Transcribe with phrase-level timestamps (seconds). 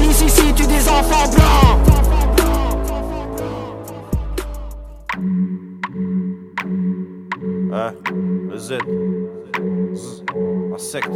[0.00, 1.78] Police ici tue des enfants blancs.
[7.72, 7.92] Hein,
[8.50, 8.78] le Z.
[9.94, 10.24] Z.
[10.74, 11.10] Insecte.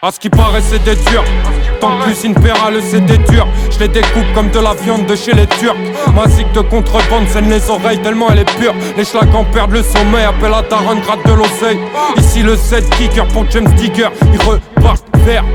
[0.00, 1.24] À ce qui paraît c'est des durs.
[1.80, 3.48] Tant plus une le c'est des durs.
[3.72, 5.74] Je les découpe comme de la viande de chez les Turcs.
[6.14, 8.74] Ma zig de contrebande saigne les oreilles tellement elle est pure.
[8.96, 11.80] Les schlags en perdent le sommeil Appelle à Taron gratte de l'oseille.
[12.16, 14.10] Ici le 7 kicker pour James Digger.
[14.32, 15.07] Ils repartent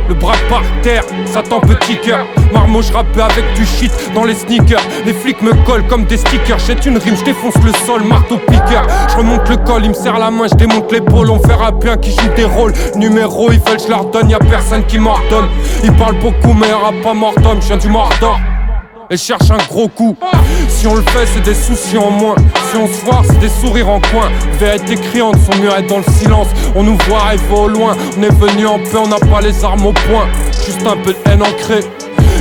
[0.07, 2.25] le bras par terre Satan petit cœur.
[2.53, 4.81] Marmot je avec du shit dans les sneakers.
[5.05, 6.59] Les flics me collent comme des stickers.
[6.59, 8.85] Jette une rime je défonce le sol marteau piqueur.
[9.09, 11.29] Je remonte le col il me serre la main je démonte l'épaule.
[11.31, 12.73] On verra bien qui joue des rôles.
[12.95, 15.47] Numéro ils veulent je leur donne y'a personne qui m'ordonne.
[15.83, 18.39] Ils parlent beaucoup mais y'aura pas mort d'homme Je viens du mordor
[19.13, 20.17] et cherche un gros coup.
[20.67, 22.35] Si on le fait, c'est des soucis en moins.
[22.71, 24.29] Si on se voit, c'est des sourires en coin.
[24.59, 26.47] Vérité criante, son mur est dans le silence.
[26.75, 27.95] On nous voit arriver au loin.
[28.17, 30.27] On est venu en paix, on n'a pas les armes au point.
[30.65, 31.83] Juste un peu de haine ancrée.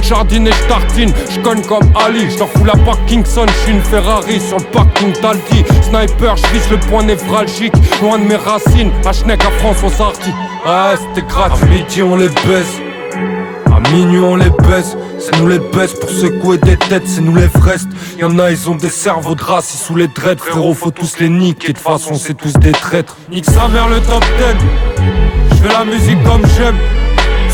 [0.02, 4.58] Jardine et tartine, je comme Ali, je fous la Parkinson, je suis une Ferrari sur
[4.58, 5.64] le parking d'Aldi.
[5.82, 10.30] Sniper, je le point névralgique, loin de mes racines, à Schneck à François Sarti.
[10.66, 11.68] Ouais, c'était gratuit.
[11.68, 12.80] Midi on les baisse,
[13.90, 14.96] minuit on les baisse.
[15.18, 17.88] C'est nous les baisse pour secouer des têtes, c'est nous les vrestes.
[18.18, 20.38] Y'en a, ils ont des cerveaux de race, ils sous les dreads.
[20.38, 23.16] Frérot, faut tous les niquer, de toute façon, c'est tous des traîtres.
[23.30, 25.04] Nique sa mère le top 10.
[25.50, 26.76] Je fais la musique comme j'aime.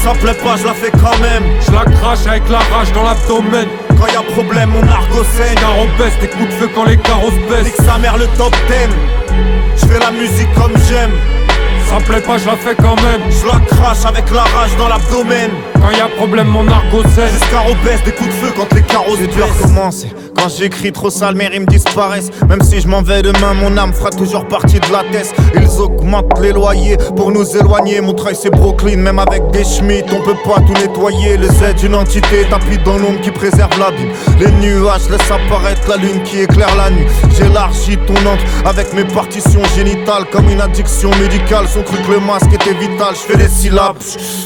[0.02, 1.42] Ça plaît pas, je la fais quand même.
[1.66, 3.66] Je la crache avec la rage dans l'abdomen.
[3.98, 5.56] Quand y a problème, mon argot saigne.
[5.56, 7.64] Car baisse, des coups de feu quand les carrosses baissent.
[7.64, 9.34] Nique sa mère le top 10.
[9.76, 11.10] Je fais la musique comme j'aime.
[11.88, 13.22] Ça plaît pas, je la fais quand même.
[13.30, 15.50] Je la crache avec la rage dans l'abdomen.
[15.74, 17.32] Quand y a problème, mon argot saigne.
[17.32, 20.08] Jusqu'à baisse, des coups de feu quand les carreaux J'ai dû recommencer.
[20.38, 22.30] Quand j'écris trop sale, mes rimes disparaissent.
[22.48, 25.34] Même si je m'en vais demain, mon âme fera toujours partie de la tête.
[25.56, 28.00] Ils augmentent les loyers pour nous éloigner.
[28.00, 31.36] Mon travail c'est Brooklyn, même avec des Schmitt, on peut pas tout nettoyer.
[31.36, 34.12] Le Z, une entité tapis dans l'ombre qui préserve l'abîme.
[34.38, 37.06] Les nuages laissent apparaître la lune qui éclaire la nuit.
[37.36, 41.66] J'élargis ton encre avec mes partitions génitales comme une addiction médicale.
[41.66, 43.14] Son truc, le masque était vital.
[43.14, 43.96] Je fais des syllabes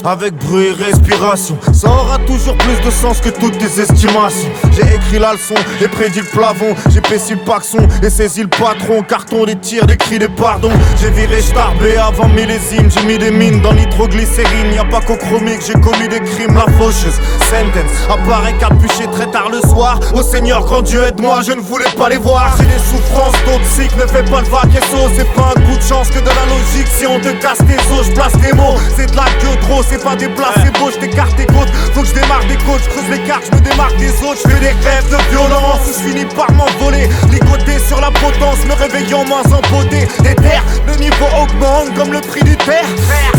[0.03, 1.55] avec bruit et respiration.
[1.71, 4.49] Ça aura toujours plus de sens que toutes tes estimations.
[4.71, 5.53] J'ai écrit la leçon
[5.83, 9.03] j'ai prédit le plafond, j'ai péci le paxon et saisi le patron.
[9.03, 10.71] Carton, des tirs, des cris, des pardons.
[11.01, 14.71] J'ai viré starbé avant millésime, j'ai mis des mines dans nitroglycérine.
[14.73, 17.19] Y a pas qu'au chromique, j'ai commis des crimes, la faucheuse.
[17.49, 19.99] Sentence apparaît capuché très tard le soir.
[20.13, 22.55] Au Seigneur, grand Dieu, aide-moi, je ne voulais pas les voir.
[22.57, 24.71] J'ai des souffrances toxiques, ne fais pas de vague
[25.17, 26.87] C'est pas un coup de chance que de la logique.
[26.87, 28.77] Si on te casse tes os, je place tes mots.
[28.95, 30.91] C'est de la gueule trop, c'est pas des placebos.
[30.93, 32.81] Je t'écarte tes côtes, faut que je démarre des côtes.
[32.83, 34.41] Je creuse les cartes, je me démarque des autres.
[34.43, 37.07] Je fais des rêves de violence je finis par m'envoler.
[37.31, 40.07] Ligoté sur la potence, me réveillant moins empoté.
[40.23, 42.85] Des terres, le niveau augmente comme le prix du terre.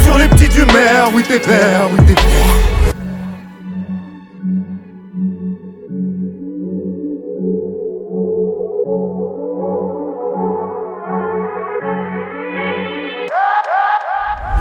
[0.05, 2.15] Sur les petits du maire, oui t'es pères, oui t'es.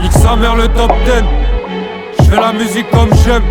[0.02, 1.12] Nique sa mère le top 10
[2.20, 3.44] Je fais la musique comme j'aime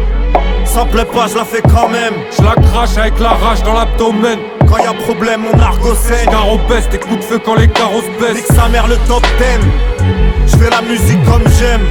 [0.73, 2.15] ça plaît pas, je la fais quand même.
[2.37, 4.39] Je la crache avec la rage dans l'abdomen.
[4.67, 6.31] Quand y a problème, mon argot saigne.
[6.31, 8.37] Car baisse, des coups de feu quand les carreaux baissent.
[8.37, 10.07] Nique sa mère le top 10.
[10.47, 11.83] Je fais la musique comme j'aime.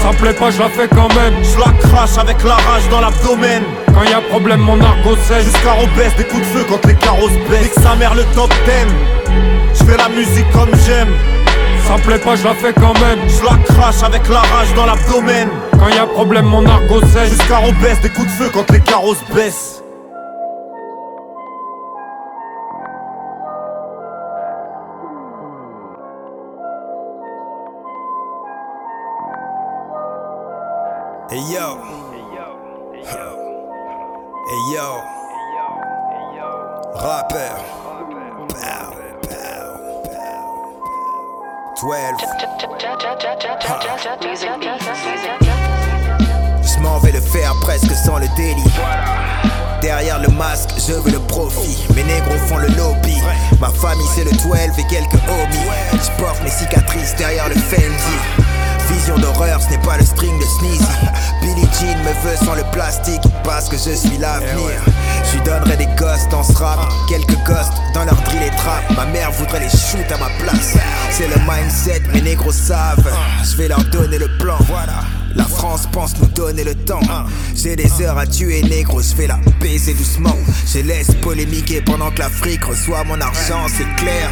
[0.00, 1.34] Ça plaît pas, je la fais quand même.
[1.42, 3.62] Je la crache avec la rage dans l'abdomen.
[3.92, 5.44] Quand y a problème, mon argot saigne.
[5.44, 7.62] Jusqu'à baisse, des coups de feu quand les carreaux baissent.
[7.62, 9.34] Nique sa mère le top 10.
[9.74, 11.08] Je fais la musique comme j'aime.
[11.94, 13.20] Ça plaît pas, je la fais quand même.
[13.28, 15.48] Je la crache avec la rage dans l'abdomen.
[15.78, 17.28] Quand y a problème, mon argot saigne.
[17.28, 19.80] Jusqu'à baisse, des coups de feu quand les carrosses baissent.
[31.30, 31.78] Hey yo.
[34.50, 35.00] Hey yo.
[36.94, 37.73] Rappeur.
[41.80, 41.94] 12.
[46.62, 48.62] Je m'en vais le faire presque sans le délit.
[49.80, 51.86] derrière le masque, je veux le profit.
[51.94, 53.16] Mes négros font le lobby.
[53.60, 55.68] Ma famille c'est le 12 et quelques homies.
[55.92, 58.43] Je porte mes cicatrices derrière le Fendi.
[58.94, 60.84] Vision d'horreur, ce n'est pas le string de Sneezy.
[61.42, 64.80] Billie Jean me veut sans le plastique parce que je suis l'avenir.
[65.24, 68.84] Je lui donnerai des ghosts dans ce rap, quelques ghosts dans leur drill et trap.
[68.96, 70.76] Ma mère voudrait les shoot à ma place.
[71.10, 73.10] C'est le mindset, mes négros savent.
[73.42, 74.56] Je vais leur donner le plan.
[74.68, 75.02] Voilà.
[75.34, 77.00] La France pense nous donner le temps.
[77.54, 80.36] J'ai des heures à tuer, négro, je fais la baiser doucement.
[80.72, 84.30] Je laisse polémiquer pendant que l'Afrique reçoit mon argent, c'est clair.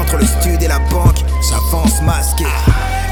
[0.00, 1.18] Entre le stud et la banque,
[1.48, 2.44] j'avance masqué.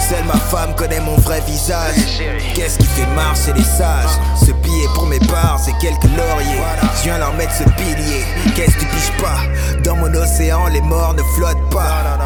[0.08, 2.20] Seule ma femme connaît mon vrai visage.
[2.54, 4.18] Qu'est-ce qui fait marcher les sages?
[4.38, 6.60] Ce billet pour mes bars, c'est quelques lauriers.
[6.98, 8.24] Je viens leur mettre ce pilier.
[8.54, 9.40] Qu'est-ce que tu piches pas?
[9.84, 12.18] Dans mon océan, les morts ne flottent pas.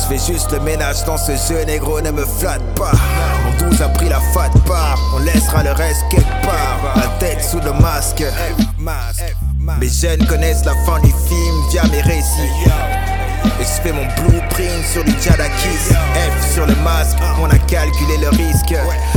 [0.00, 2.92] Je fais juste le ménage dans ce jeu, négro, ne me flatte pas.
[3.44, 6.94] Mon 12 a pris la fat part, on laissera le reste quelque part.
[6.94, 8.24] La tête sous le masque.
[9.80, 12.70] Mes jeunes connaissent la fin du film via mes récits.
[13.60, 18.16] Et je fais mon blueprint sur du Jadakis F sur le masque, on a calculé
[18.20, 18.74] le risque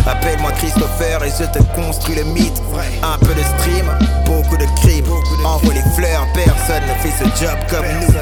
[0.08, 2.62] Appelle-moi Christopher et je te construis le mythe
[3.04, 3.86] Un peu de stream,
[4.26, 5.06] beaucoup de crimes
[5.46, 8.14] Envoie les fleurs, personne ne fait ce job comme nous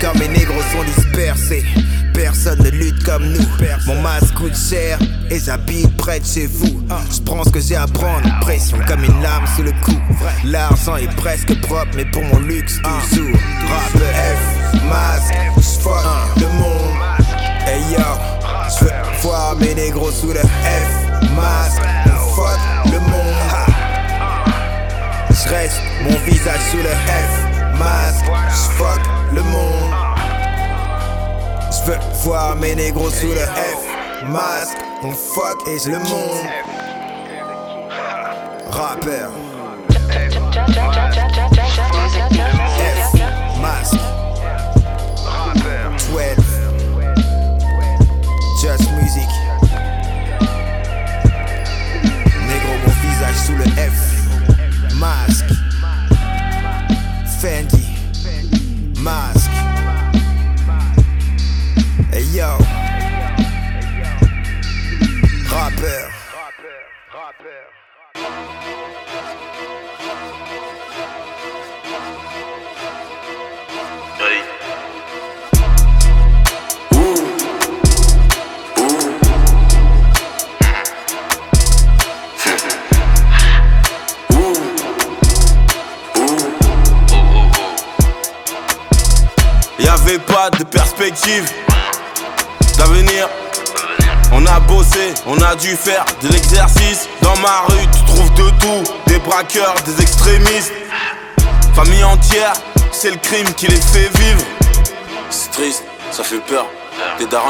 [0.00, 1.64] Quand mes négros sont dispersés
[2.18, 3.46] Personne ne lutte comme nous
[3.86, 4.98] Mon masque coûte cher
[5.30, 6.82] et j'habite près de chez vous
[7.14, 9.94] Je prends ce que j'ai à prendre, pression comme une lame sous le cou
[10.44, 13.38] L'argent est presque propre mais pour mon luxe toujours
[13.68, 16.96] Rap F, masque J'fuck le monde.
[17.64, 18.00] Hey yo,
[18.76, 18.90] j'veux
[19.22, 21.82] voir mes négros sous le F masque.
[22.34, 23.34] Fuck le monde.
[25.30, 28.24] J'reste mon visage sous le F masque.
[28.50, 29.00] J'fuck
[29.32, 30.07] le monde.
[31.88, 34.76] J'veux voir mes négros sous le F masque.
[35.02, 36.46] On fuck et le monde.
[38.70, 39.30] Rappeur.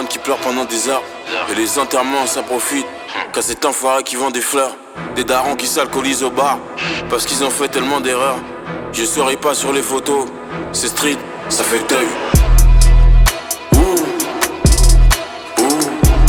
[0.08, 1.02] Qui pleurent pendant des heures.
[1.50, 2.87] Et les enterrements, ça profite.
[3.32, 4.75] Qu'à cet enfoiré qui vend des fleurs.
[5.14, 6.58] Des darons qui s'alcoolisent au bar.
[7.10, 8.38] Parce qu'ils ont fait tellement d'erreurs.
[8.93, 10.26] Je serai pas sur les photos.
[10.72, 11.19] C'est street,
[11.49, 12.06] ça fait deuil.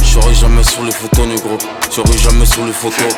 [0.03, 1.57] J'aurai jamais sur les photos, négro.
[1.95, 3.13] J'aurai jamais sur les photos.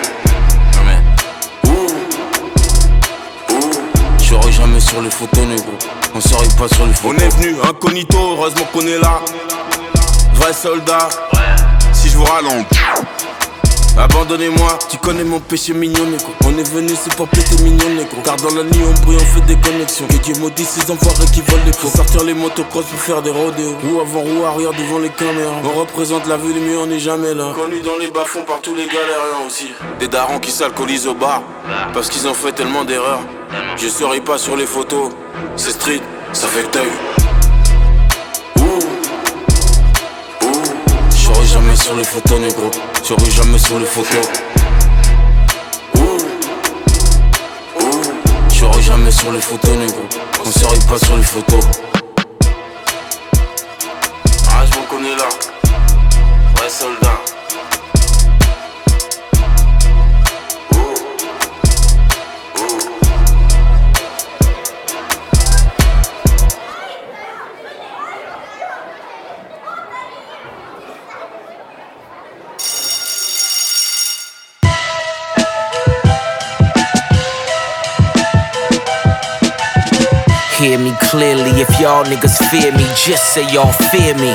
[4.24, 5.74] J'aurai jamais sur les photos, négro.
[6.14, 7.18] On serait pas sur les photos.
[7.18, 9.20] On est venu incognito, heureusement qu'on est là.
[10.42, 11.08] Vrai soldat.
[11.94, 12.66] Si je vous rallonge.
[13.96, 16.32] Abandonnez-moi, tu connais mon péché mignon, négro.
[16.46, 18.18] On est venu, c'est pour péter mignon, négro.
[18.24, 20.08] Car dans la nuit, on brille, on fait des connexions.
[20.08, 21.92] Que Dieu maudit ces enfoirés qui volent des cours.
[21.92, 23.76] Sortir les motocross pour faire des rodéos.
[23.84, 25.62] Roue avant, roue arrière devant les caméras.
[25.64, 27.54] On représente la ville, mais on n'est jamais là.
[27.54, 29.72] Connu dans les bas-fonds par tous les galériens aussi.
[30.00, 31.44] Des darons qui s'alcoolisent au bar.
[31.94, 33.22] Parce qu'ils ont fait tellement d'erreurs.
[33.78, 35.12] Je serai pas sur les photos.
[35.56, 36.02] C'est street,
[36.34, 36.90] ça fait deuil.
[37.12, 37.31] J'aurai jamais
[41.82, 42.70] sur les photos, négro.
[43.08, 44.28] J'aurai jamais sur les photos.
[48.54, 50.02] J'aurai jamais sur les photos, négro.
[50.46, 51.64] On serait pas sur les photos.
[54.50, 55.28] Ah, je m'en connais là.
[56.62, 57.01] Ouais, soldat.
[80.62, 84.32] Hear me clearly if y'all niggas fear me, just say y'all fear me.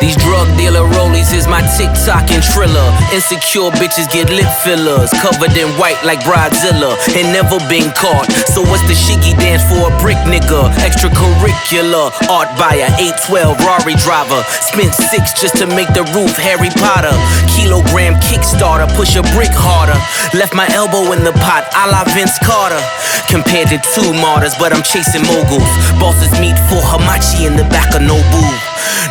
[0.00, 2.88] These drug dealer rollies is my TikTok and Triller.
[3.12, 8.28] Insecure bitches get lip fillers, covered in white like Bridezilla, and never been caught.
[8.52, 10.70] So what's the shiggy dance for a brick nigga?
[10.84, 14.42] Extracurricular art buyer, 812 Rari driver.
[14.60, 17.14] Spent six just to make the roof Harry Potter.
[17.52, 19.96] Kilogram Kickstarter, push a brick harder.
[20.36, 22.80] Left my elbow in the pot, a la Vince Carter.
[23.28, 25.66] Compared to two martyrs, but I'm chasing moguls.
[25.98, 28.44] Bosses meet for Hamachi in the back of Nobu.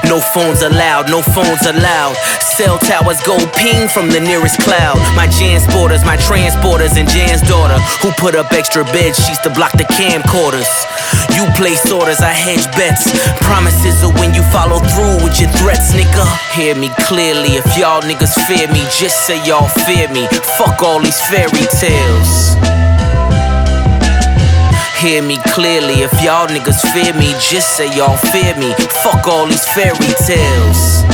[0.08, 0.20] No
[0.62, 2.16] allowed, no phones allowed.
[2.56, 4.96] Cell towers go ping from the nearest cloud.
[5.16, 9.72] My Jansporters, my transporters, and Jan's daughter, who put up extra bed sheets to block
[9.74, 10.70] the camcorders.
[11.36, 13.12] You place orders, I hedge bets.
[13.42, 16.26] Promises are when you follow through with your threats, nigga.
[16.54, 20.28] Hear me clearly, if y'all niggas fear me, just say y'all fear me.
[20.58, 22.75] Fuck all these fairy tales.
[25.06, 28.74] Hear me clearly, if y'all niggas fear me, just say y'all fear me.
[29.04, 29.94] Fuck all these fairy
[30.26, 31.06] tales.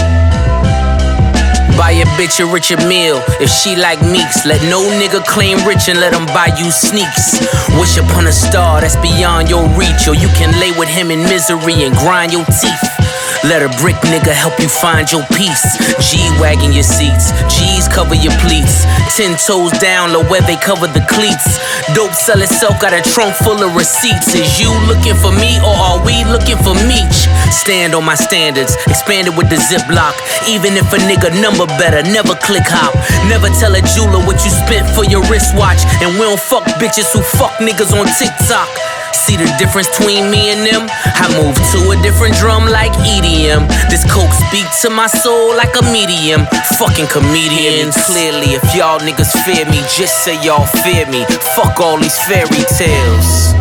[1.75, 4.45] Buy a bitch a richer meal if she like meeks.
[4.45, 7.43] Let no nigga claim rich and let him buy you sneaks.
[7.75, 11.19] Wish upon a star that's beyond your reach, or you can lay with him in
[11.23, 13.10] misery and grind your teeth.
[13.43, 15.65] Let a brick nigga help you find your peace.
[15.97, 18.85] G wagging your seats, G's cover your pleats.
[19.17, 21.57] Ten toes down, low where they cover the cleats.
[21.97, 24.37] Dope sell itself, got a trunk full of receipts.
[24.37, 27.25] Is you looking for me or are we looking for Meech?
[27.49, 30.13] Stand on my standards, expanded with the ziplock.
[30.45, 32.93] Even if a nigga number better, never click hop.
[33.25, 35.81] Never tell a jeweler what you spent for your wristwatch.
[36.05, 39.00] And we don't fuck bitches who fuck niggas on TikTok.
[39.21, 40.89] See the difference between me and them?
[40.89, 43.69] I move to a different drum like EDM.
[43.87, 46.47] This coke speak to my soul like a medium.
[46.81, 47.93] Fucking comedians.
[48.09, 51.23] Clearly, if y'all niggas fear me, just say y'all fear me.
[51.55, 53.53] Fuck all these fairy tales.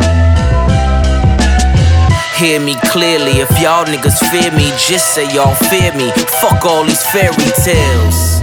[2.41, 6.09] Hear me clearly, if y'all niggas fear me, just say y'all fear me.
[6.41, 8.41] Fuck all these fairy tales.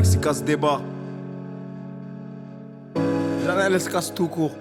[0.00, 0.80] Qui casse des bas.
[3.44, 4.52] Janelle, elle se casse tout court.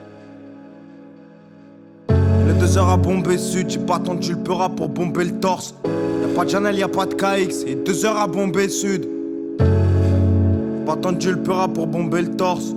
[2.10, 5.74] Les deux heures à bomber sud, j'ai pas attendu le peura pour bomber le torse.
[5.86, 9.08] Y'a pas de Janelle, y'a pas de KX, et deux heures à bomber sud.
[10.86, 12.74] Pas attendu le peura pour bomber le torse.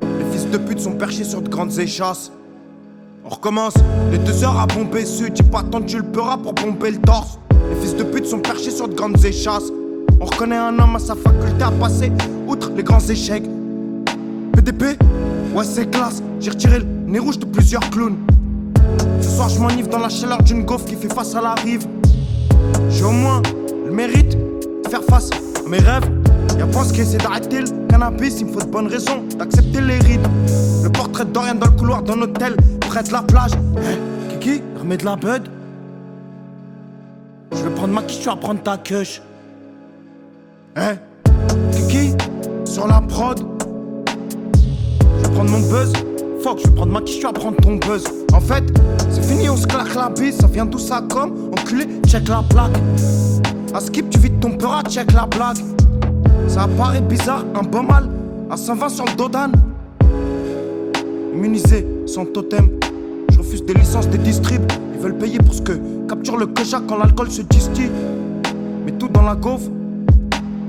[0.00, 2.30] Les fils de pute sont perchés sur de grandes échasses.
[3.24, 3.74] On recommence,
[4.12, 7.38] les deux heures à bomber sud, j'ai pas attendu le peura pour bomber le torse.
[7.70, 9.72] Les fils de pute sont perchés sur de grandes échasses.
[10.20, 12.10] On reconnaît un homme à sa faculté à passer
[12.46, 13.44] outre les grands échecs.
[14.52, 14.98] PDP,
[15.54, 18.16] ouais c'est classe, j'ai retiré le nez rouge de plusieurs clowns.
[19.20, 21.86] Ce soir je m'enivre dans la chaleur d'une gaufre qui fait face à la rive.
[22.90, 23.42] J'ai au moins
[23.86, 26.10] le mérite de faire face à mes rêves.
[26.58, 29.80] Y'a pas ce qui essaie d'arrêter le cannabis, il me faut de bonnes raisons d'accepter
[29.80, 30.26] les rides.
[30.82, 33.52] Le portrait de dans le couloir d'un hôtel, près de la plage.
[34.30, 35.48] Kiki, remets de la bud.
[37.52, 39.04] Je vais prendre ma quiche, tu vas prendre ta queue.
[40.80, 40.96] Hein?
[41.72, 42.14] Kiki,
[42.64, 43.42] sur la prod?
[45.02, 45.92] Je vais prendre mon buzz.
[46.40, 48.04] Fuck, je vais prendre ma quiche, tu vas prendre ton buzz.
[48.32, 48.62] En fait,
[49.10, 50.36] c'est fini, on se claque la bise.
[50.36, 51.50] Ça vient d'où ça comme?
[51.58, 52.76] Enculé, check la plaque.
[53.74, 55.58] À skip, tu vides ton peur, check la blague.
[56.46, 58.08] Ça apparaît bizarre, un bon mal.
[58.48, 59.50] À 120 sur le Dodan.
[61.34, 62.70] Immunisé, sans totem.
[63.32, 64.70] Je refuse des licences des distribs.
[64.94, 65.72] Ils veulent payer pour ce que
[66.08, 67.90] capture le Koja quand l'alcool se distille.
[68.86, 69.70] Mais tout dans la gaufre.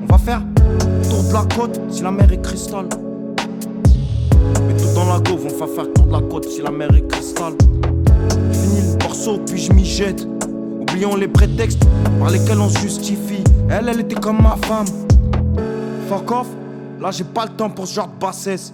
[0.09, 0.41] Va faire
[1.07, 2.87] tour de la côte si la mer est cristal.
[4.67, 6.89] Mais tout dans la gaufre, on va faire tour de la côte si la mer
[6.95, 7.53] est cristal.
[8.51, 10.27] Fini le morceau, puis je m'y jette.
[10.81, 11.83] Oublions les prétextes
[12.19, 13.43] par lesquels on se justifie.
[13.69, 14.87] Elle, elle était comme ma femme.
[16.09, 16.47] Fuck off,
[16.99, 18.73] là j'ai pas le temps pour ce genre de bassesse.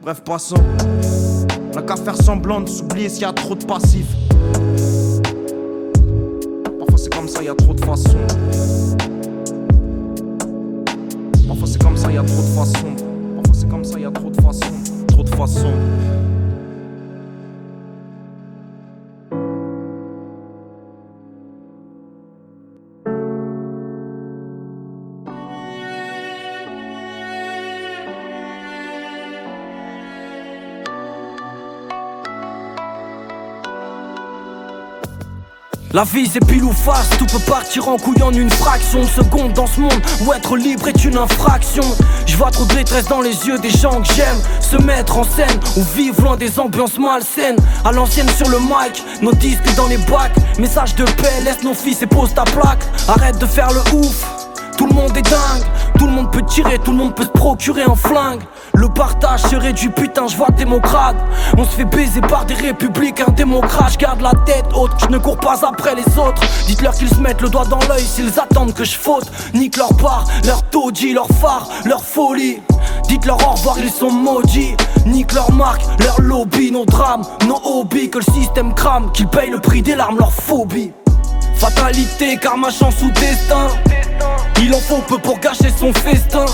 [0.00, 0.62] Bref, passons.
[1.72, 4.14] On n'a qu'à faire semblant de s'oublier s'il y a trop de passifs.
[6.98, 8.18] Parfois c'est comme ça, y a trop de façons.
[11.46, 12.96] Parfois c'est comme ça, y a trop de façons.
[13.36, 15.06] Parfois c'est comme ça, y a trop de façons.
[15.06, 15.74] Trop de façons.
[35.94, 39.06] La vie c'est pile ou face, tout peut partir en couille en une fraction de
[39.06, 41.82] seconde dans ce monde où être libre est une infraction.
[42.26, 45.24] Je vois trop de détresse dans les yeux des gens que j'aime se mettre en
[45.24, 47.56] scène ou vivre loin des ambiances malsaines.
[47.86, 51.74] À l'ancienne sur le mic, nos disques dans les bacs, message de paix, laisse nos
[51.74, 52.84] fils et pose ta plaque.
[53.08, 54.26] Arrête de faire le ouf.
[54.76, 55.64] Tout le monde est dingue,
[55.98, 58.42] tout le monde peut tirer, tout le monde peut se procurer un flingue.
[58.78, 61.16] Le partage serait du putain, je vois démocrate.
[61.56, 63.94] On se fait baiser par des républicains démocrates.
[63.94, 66.40] Je garde la tête haute, je ne cours pas après les autres.
[66.68, 69.28] Dites-leur qu'ils se mettent le doigt dans l'œil s'ils attendent que je faute.
[69.52, 72.62] Nique leur part, leur taudis, leur phare, leur folie.
[73.08, 74.76] Dites-leur au revoir, ils sont maudits.
[75.06, 78.10] Nique leur marque, leur lobby, nos drames, nos hobbies.
[78.10, 80.92] Que le système crame, qu'ils payent le prix des larmes, leur phobie.
[81.56, 83.66] Fatalité, car ma chance ou destin.
[84.62, 86.44] Il en faut peu pour gâcher son festin.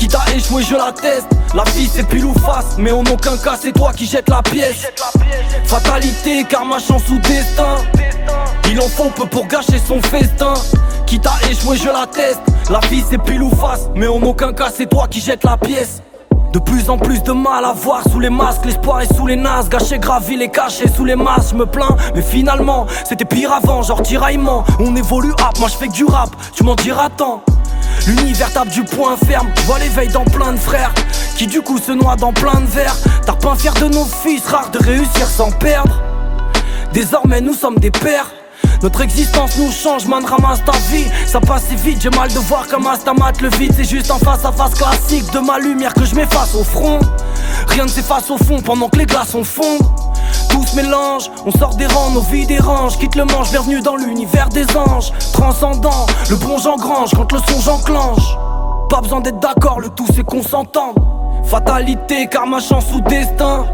[0.00, 1.28] Qui t'a échoué, je l'atteste.
[1.54, 4.40] La vie c'est pile ou face, mais en aucun cas c'est toi qui jettes la
[4.40, 4.86] pièce.
[5.64, 7.76] Fatalité, car ma chance ou destin.
[8.70, 10.54] Il en faut peu pour gâcher son festin.
[11.06, 12.40] Qui t'a échoué, je l'atteste.
[12.70, 15.58] La vie c'est pile ou face, mais en aucun cas c'est toi qui jettes la
[15.58, 16.00] pièce.
[16.54, 19.36] De plus en plus de mal à voir sous les masques, l'espoir est sous les
[19.36, 23.52] nasses, gâché, gravi, les cachés sous les masques, je me plains, mais finalement, c'était pire
[23.52, 27.10] avant, genre tiraillement, on évolue hop, moi je fais que du rap, tu m'en diras
[27.10, 27.42] tant.
[28.06, 30.92] L'univers tape du point ferme, vois l'éveil dans plein de frères,
[31.36, 34.46] qui du coup se noient dans plein de verres, t'as pas fier de nos fils,
[34.46, 36.00] rare de réussir sans perdre.
[36.92, 38.32] Désormais nous sommes des pères.
[38.82, 41.04] Notre existence nous change, man, ramasse ta vie.
[41.26, 43.72] Ça passe si vite, j'ai mal de voir comme Astamat le vide.
[43.76, 46.98] C'est juste en face à face classique de ma lumière que je m'efface au front.
[47.68, 49.86] Rien ne s'efface au fond pendant que les glaçons fondent.
[50.50, 52.98] Tout se mélange, on sort des rangs, nos vies dérangent.
[52.98, 55.12] Quitte le manche, bienvenue dans l'univers des anges.
[55.32, 58.36] Transcendant, le bon j'engrange quand le son j'enclenche.
[58.88, 60.96] Pas besoin d'être d'accord, le tout c'est qu'on s'entende.
[61.44, 63.66] Fatalité, car ma chance ou destin.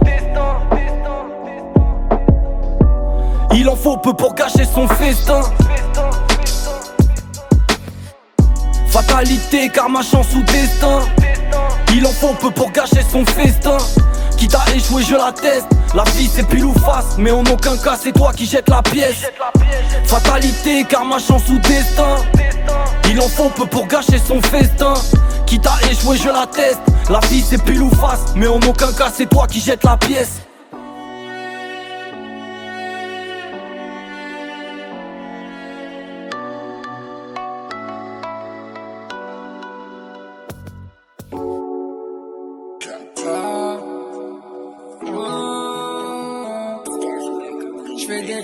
[3.54, 5.40] Il en faut peu pour cacher son festin.
[8.88, 11.00] Fatalité, car ma chance ou destin.
[11.94, 13.78] Il en faut peu pour gâcher son festin.
[14.36, 15.66] Qui t'a échoué, je l'atteste.
[15.94, 18.82] La vie c'est pile ou face, mais en aucun cas c'est toi qui jettes la
[18.82, 19.24] pièce.
[20.04, 22.16] Fatalité, car ma chance ou destin.
[23.10, 24.94] Il en faut peu pour gâcher son festin.
[25.46, 26.80] Qui t'a échoué, je l'atteste.
[27.08, 29.96] La vie c'est pile ou face, mais en aucun cas c'est toi qui jettes la
[29.96, 30.45] pièce.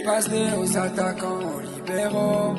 [0.04, 2.54] Passes aux attaquants, aux libéraux.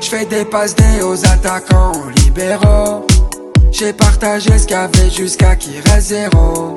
[0.00, 3.06] Je fais des passes aux attaquants, aux libéraux.
[3.72, 6.76] J'ai partagé ce qu'il y avait jusqu'à qui reste zéro.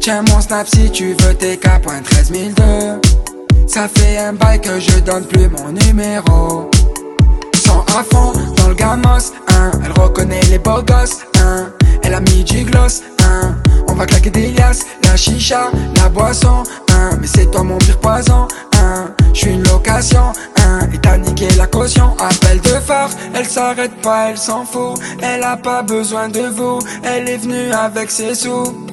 [0.00, 3.00] Tiens mon snap si tu veux tes K.13002.
[3.66, 6.70] Ça fait un bail que je donne plus mon numéro.
[7.54, 9.70] Sans à fond dans le gamos, hein.
[9.84, 11.72] Elle reconnaît les beaux gosses, hein.
[12.02, 13.56] Elle a mis du gloss, hein.
[13.92, 17.10] On va claquer des liasses, la chicha, la boisson, hein.
[17.20, 19.10] Mais c'est toi mon pire poison, hein.
[19.34, 20.88] J'suis une location, hein.
[20.94, 23.10] Et t'as niqué la caution, appel de phare.
[23.34, 24.98] Elle s'arrête pas, elle s'en fout.
[25.20, 28.86] Elle a pas besoin de vous, elle est venue avec ses sous.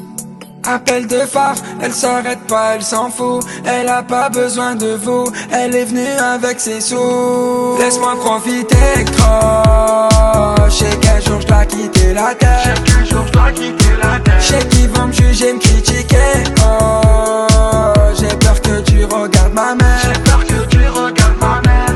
[0.63, 3.43] Appel de phare, elle s'arrête pas, elle s'en fout.
[3.65, 7.78] Elle a pas besoin de vous, elle est venue avec ses sous.
[7.80, 10.74] Laisse-moi profiter, croche.
[10.74, 12.74] Sais qu'un jour j'dois quitter la terre.
[12.84, 14.41] Qu'un jour j'dois quitter la terre.
[14.41, 16.43] Sais qu'ils vont me juger, me critiquer.
[16.62, 17.45] Oh,
[18.19, 20.00] j'ai peur que tu regardes ma mère.
[20.04, 21.95] J'ai peur que tu regardes ma mère.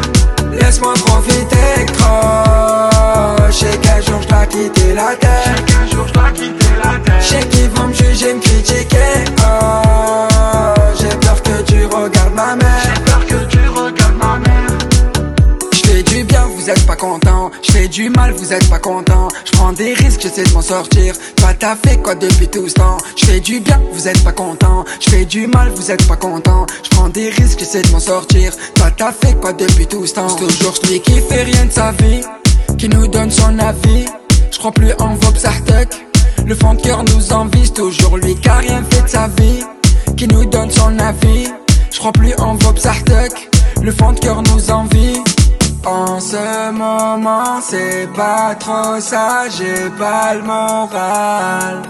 [0.60, 3.56] Laisse-moi profiter, croche.
[3.56, 5.66] Sais qu'un jour j'dois quitter la terre.
[5.66, 6.63] Qu'un jour j'dois quitter
[7.30, 7.42] terre.
[7.42, 9.24] Sais qu'ils vont me juger, me critiquer?
[9.40, 12.84] Oh, j'ai peur que tu regardes ma mère.
[12.84, 14.78] J'ai peur que tu regardes ma mère.
[15.74, 17.52] J'fais du bien, vous êtes pas content.
[17.62, 19.28] J'fais du mal, vous êtes pas content.
[19.46, 21.16] J'prends des risques, j'essaie de m'en sortir.
[21.36, 22.98] Toi t'as fait quoi depuis tout ce temps?
[23.16, 24.86] J'fais du bien, vous êtes pas content.
[25.00, 26.66] J'fais du mal, vous êtes pas content.
[26.84, 28.54] J'prends des risques, j'essaie de m'en sortir.
[28.76, 30.30] Toi t'as fait quoi depuis tout ce temps?
[30.30, 32.22] C'est toujours celui qui fait rien de sa vie,
[32.78, 34.06] qui nous donne son avis.
[34.52, 35.90] J'crois plus en vos psartek.
[36.46, 39.64] Le fond de cœur nous envie, toujours lui qui a rien fait de sa vie,
[40.18, 41.48] qui nous donne son avis.
[41.92, 43.50] J'crois plus en vos psartek.
[43.82, 45.20] Le fond de cœur nous envie.
[45.86, 51.82] En ce moment, c'est pas trop ça, j'ai pas le moral.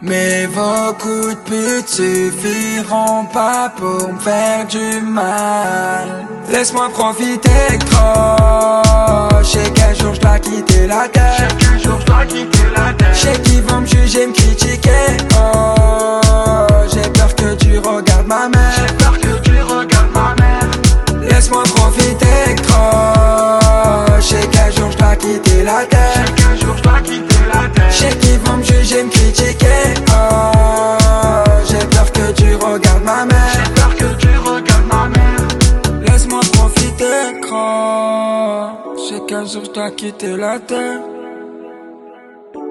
[0.00, 6.24] Mais vos coups de pute suffiront pas pour me faire du mal.
[6.48, 11.34] Laisse-moi profiter trop J'ai qu'un jour je dois quitter la terre.
[11.36, 13.14] Chaque jour je dois quitter la terre.
[13.14, 15.16] J'ai qui vont me juger, me critiquer.
[15.36, 16.20] Oh
[16.94, 18.72] J'ai peur que tu regardes ma mère.
[18.76, 21.28] J'ai peur que tu regardes ma mère.
[21.28, 23.17] Laisse-moi profiter trop
[25.64, 26.12] la terre.
[26.14, 27.90] Chaque jour je dois quitter la terre.
[27.90, 29.94] J'ai qu'ils vont me juger, me critiquer.
[30.10, 33.52] Oh, j'ai peur que tu regardes ma mère.
[33.54, 35.48] J'ai peur que tu regardes ma mère.
[36.06, 38.78] Laisse-moi profiter, grand.
[39.08, 41.00] J'ai qu'un jour je dois quitter la terre.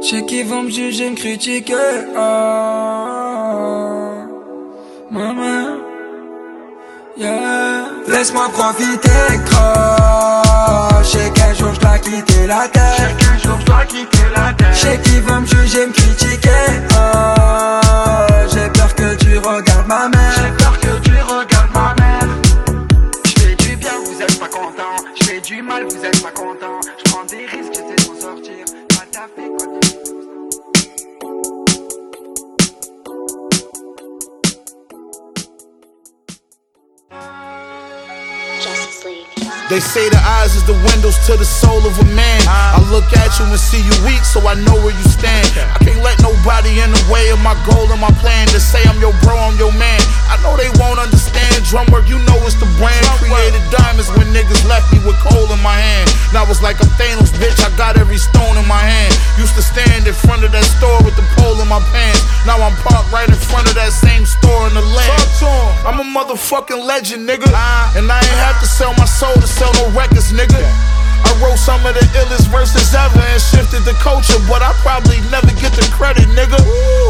[0.01, 1.73] J'ai qu'ils vont me juger, me critiquer.
[2.15, 2.19] Oh,
[5.11, 5.86] ma mère.
[7.17, 7.89] Yeah.
[8.07, 9.09] Laisse-moi profiter,
[9.45, 11.01] gros.
[11.03, 12.93] J'ai qu'un jour je dois quitter la terre.
[12.95, 14.73] J'ai qu'un jour je dois quitter la terre.
[14.73, 16.49] J'ai qui veut me juger, me critiquer.
[16.91, 20.33] Oh, j'ai peur que tu regardes ma mère.
[20.35, 22.29] J'ai peur que tu regardes ma mère.
[23.25, 24.95] Je fais du bien, vous êtes pas content.
[25.19, 26.79] Je fais du mal, vous êtes pas content.
[27.03, 27.66] Je prends des risques,
[39.67, 42.39] They say the eyes is the windows to the soul of a man.
[42.47, 45.43] I look at you and see you weak, so I know where you stand.
[45.59, 48.47] I can't let nobody in the way of my goal and my plan.
[48.55, 49.99] To say I'm your bro, I'm your man.
[50.31, 51.27] I know they won't understand
[51.67, 53.03] drum work, you know it's the brand.
[53.19, 56.07] Created diamonds when niggas left me with coal in my hand.
[56.31, 59.11] Now it's like I'm Thanos, bitch, I got every stone in my hand.
[59.35, 62.23] Used to stand in front of that store with the pole in my pants.
[62.47, 65.19] Now I'm parked right in front of that same store in the land.
[65.83, 67.51] I'm a motherfucking legend, nigga.
[67.99, 70.61] And I ain't have to sell my soul to sell no records, nigga.
[71.25, 75.17] I wrote some of the illest verses ever and shifted the culture, but I probably
[75.33, 76.61] never get the credit, nigga.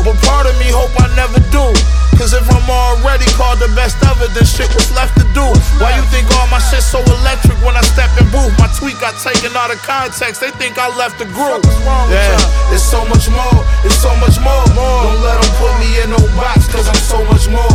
[0.08, 1.76] But part of me hope I never do.
[2.16, 5.44] Cause if I'm already called the best ever, then shit was left to do.
[5.78, 8.50] Why you think all my shit so electric when I step in booth?
[8.58, 11.62] My tweet got taken out of context, they think I left the group.
[12.10, 14.66] Yeah, it's so much more, it's so much more.
[14.72, 17.70] Don't let them put me in no box, cause I'm so much more.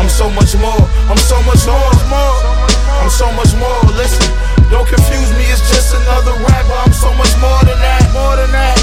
[0.00, 2.65] I'm so much more, I'm so much more.
[3.00, 4.26] I'm so much more, listen.
[4.70, 6.76] Don't confuse me, it's just another rapper.
[6.84, 8.76] I'm so much more than that, more than that.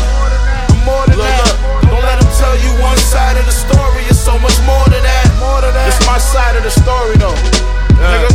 [0.72, 1.44] I'm more than that.
[1.44, 4.04] Look, Don't let them tell you one side of the story.
[4.08, 5.88] It's so much more than that, more than that.
[5.92, 7.36] It's my side of the story though,
[8.00, 8.32] nigga.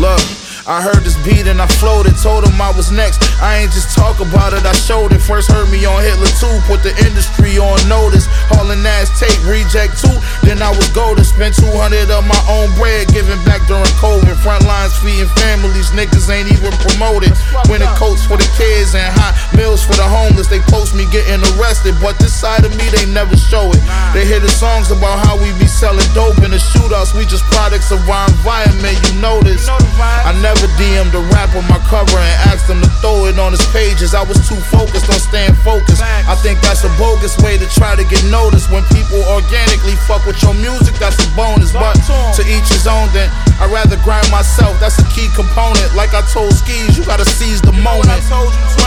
[0.00, 0.45] Look.
[0.66, 3.22] I heard this beat and I floated, told him I was next.
[3.38, 5.22] I ain't just talk about it, I showed it.
[5.22, 8.26] First heard me on Hitler 2, put the industry on notice.
[8.50, 10.10] Hauling ass tape, reject 2.
[10.42, 14.34] Then I was golden, spent 200 of my own bread, giving back during COVID.
[14.42, 17.30] Front lines feeding families, niggas ain't even promoted.
[17.70, 20.50] Winning coats for the kids and hot meals for the homeless.
[20.50, 23.82] They post me getting arrested, but this side of me they never show it.
[24.10, 27.14] They hear the songs about how we be selling dope in the shootouts.
[27.14, 29.14] We just products of our environment, you
[29.46, 29.70] this.
[29.70, 33.52] I never DM'd a rap on my cover and asked him to throw it on
[33.52, 34.16] his pages.
[34.16, 36.00] I was too focused on staying focused.
[36.00, 38.72] I think that's a bogus way to try to get noticed.
[38.72, 41.76] When people organically fuck with your music, that's a bonus.
[41.76, 42.00] But
[42.40, 43.28] to each his own, then
[43.60, 44.80] I'd rather grind myself.
[44.80, 45.92] That's a key component.
[45.92, 48.24] Like I told Skis, you gotta seize the moment.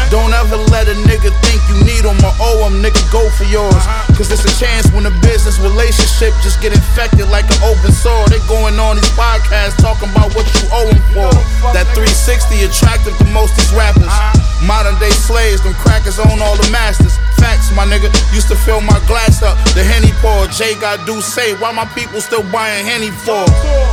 [0.10, 2.82] Don't ever let a nigga think you need him or owe him.
[2.82, 3.86] Nigga, go for yours.
[4.17, 8.25] Cause it's a chance when a business relationship just get infected like an open sore.
[8.27, 9.79] They going on these podcasts
[17.89, 18.10] nigga.
[18.34, 20.47] Used to fill my glass up, the Henny pour.
[20.54, 23.43] Jay got do say, why my people still buying Henny for?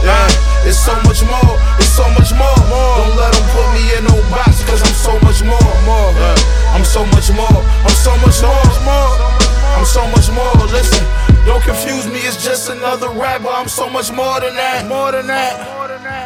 [0.04, 2.60] Yeah, it's so much more, it's so much more.
[3.00, 5.72] Don't let them put me in no box, cause I'm so much more.
[6.20, 8.38] Yeah, I'm so much more, I'm so much
[8.84, 9.46] more.
[9.76, 11.04] I'm so much more, listen.
[11.44, 13.48] Don't confuse me, it's just another rapper.
[13.48, 15.76] I'm so much more than that, more than that.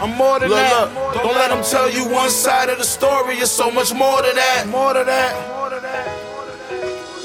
[0.02, 0.94] I'm more than that.
[0.94, 3.36] Look, Don't let them tell you one side of the story.
[3.36, 5.59] It's so much more than that, more than that.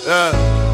[0.06, 0.32] Yeah,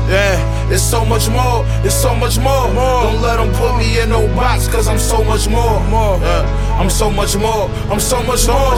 [0.09, 2.67] yeah, it's so much more, it's so much more.
[2.73, 3.03] more.
[3.03, 5.79] Don't let them put me in no box, cause I'm so much more.
[6.19, 8.75] Yeah, I'm so much more, I'm so much more.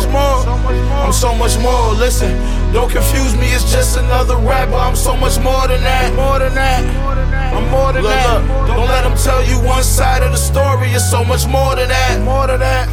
[1.02, 2.38] I'm so much more, listen.
[2.72, 4.76] Don't confuse me, it's just another rapper.
[4.76, 6.84] I'm so much more than that, more than that.
[7.52, 8.68] I'm more than that.
[8.68, 10.90] Don't let them tell you one side of the story.
[10.90, 12.88] It's so much more than that, more than that.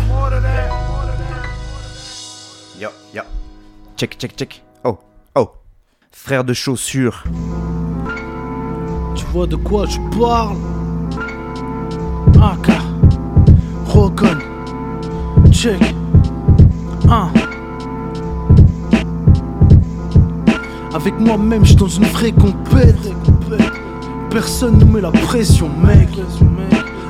[2.78, 3.22] Yo, yo.
[3.96, 4.69] Check, check, check.
[6.12, 7.24] Frère de chaussures.
[9.14, 10.56] Tu vois de quoi je parle?
[12.42, 12.72] AK
[13.86, 14.38] Rokon
[15.52, 15.80] Check
[17.08, 17.32] 1
[20.94, 23.12] Avec moi-même, je dans une vraie compète.
[24.30, 26.08] Personne nous met la pression, mec.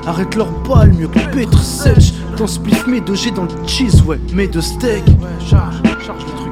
[0.07, 2.13] Arrête leur balle, mieux que Petre Sèche.
[2.37, 5.05] Dans spliff, mets de G dans le cheese, ouais, mets de steak.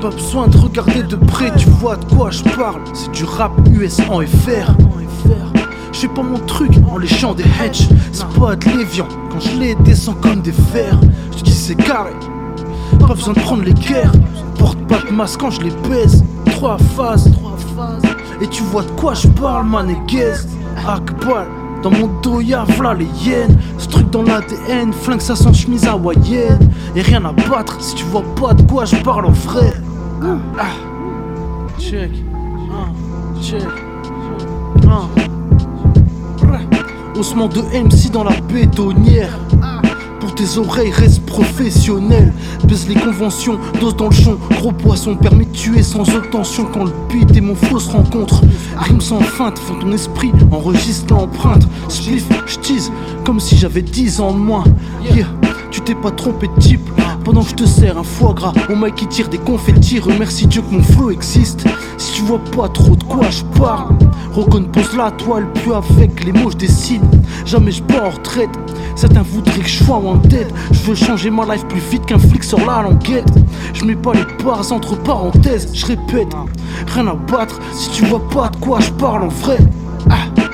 [0.00, 2.80] Pas besoin de regarder de près, tu vois de quoi je parle.
[2.94, 4.72] C'est du rap US en FR.
[5.92, 7.88] Je fais pas mon truc en léchant des hedges.
[8.12, 11.00] C'est pas de l'évian quand je les descends comme des fers.
[11.32, 12.12] Je te dis c'est carré.
[13.00, 14.12] Pas besoin de prendre les guerres.
[14.58, 16.22] Porte pas de masque quand je les baise.
[16.46, 17.28] trois phases.
[18.40, 19.96] Et tu vois de quoi je parle, man et.
[21.82, 25.86] Dans mon dos y'a v'là les yens Ce truc dans l'ADN, flingue ça sans chemise
[25.86, 26.70] hawaïenne.
[26.96, 29.72] Et rien à battre si tu vois pas de quoi je parle en vrai.
[30.58, 30.64] Ah.
[31.78, 32.10] Check.
[32.72, 33.40] Ah.
[33.40, 33.62] Check.
[34.88, 35.06] Ah.
[37.16, 39.38] Osement de MC dans la bétonnière
[40.20, 42.32] pour tes oreilles, reste professionnel.
[42.64, 44.36] Baisse les conventions, dose dans le champ.
[44.58, 46.66] Gros poisson, permet de tuer sans obtention.
[46.72, 48.42] Quand le beat et mon flow se rencontrent.
[49.00, 51.66] Sans feinte, font ton esprit, enregistre l'empreinte.
[51.88, 52.90] Spliff, j'tease,
[53.24, 54.64] comme si j'avais 10 ans de moins.
[55.14, 55.26] Yeah,
[55.70, 56.80] tu t'es pas trompé de type.
[57.24, 60.00] Pendant que je te sers un foie gras, mon mec qui tire des confettis.
[60.00, 61.64] Remercie Dieu que mon flow existe.
[61.96, 63.94] Si tu vois pas trop de quoi je parle,
[64.32, 67.08] Rocon pose la toile, puis avec les mots je dessine.
[67.46, 68.50] Jamais je pas en retraite.
[68.98, 70.52] Certains voudraient que je sois en tête.
[70.72, 73.32] Je veux changer ma life plus vite qu'un flic sur la languette.
[73.72, 76.34] Je mets pas les barres entre parenthèses, je répète.
[76.88, 79.58] Rien à battre si tu vois pas de quoi je parle en vrai.
[80.10, 80.47] Ah.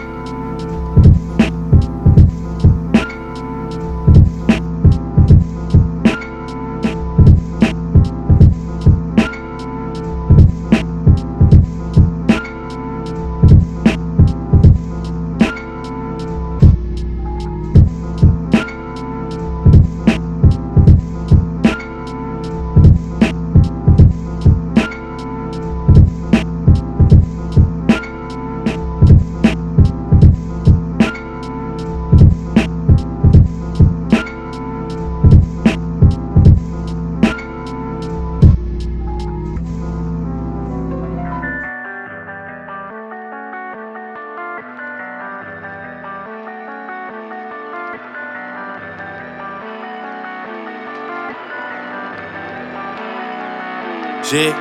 [54.34, 54.52] J'ai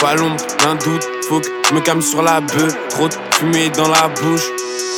[0.00, 2.74] pas l'ombre d'un doute, faut que je me calme sur la bœuf.
[2.88, 4.42] Trop de fumée dans la bouche.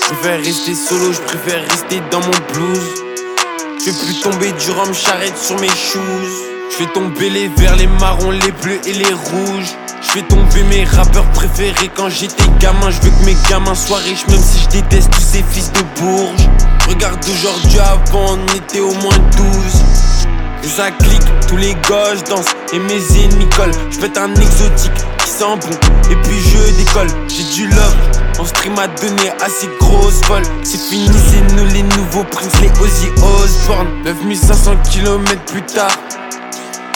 [0.01, 2.95] Je préfère rester solo, je préfère rester dans mon blues.
[3.79, 6.01] Je fais plus tomber du rhum charrette sur mes shoes.
[6.71, 9.75] Je fais tomber les verts, les marrons, les bleus et les rouges.
[10.01, 12.89] Je fais tomber mes rappeurs préférés quand j'étais gamin.
[12.89, 15.83] Je veux que mes gamins soient riches, même si je déteste tous ces fils de
[16.01, 16.49] bourges.
[16.89, 20.14] Regarde aujourd'hui, avant on était au moins 12.
[20.65, 23.75] Et ça clique, tous les gauches dansent et mes ennemis collent.
[23.91, 25.77] Je pète un exotique qui sent bon
[26.11, 27.09] et puis je décolle.
[27.29, 27.97] J'ai du love,
[28.39, 30.43] en stream à donner assez grosse vol.
[30.63, 33.89] C'est fini, c'est nous les nouveaux princes, les Ozzy Osbourne.
[34.05, 35.99] 9500 km plus tard,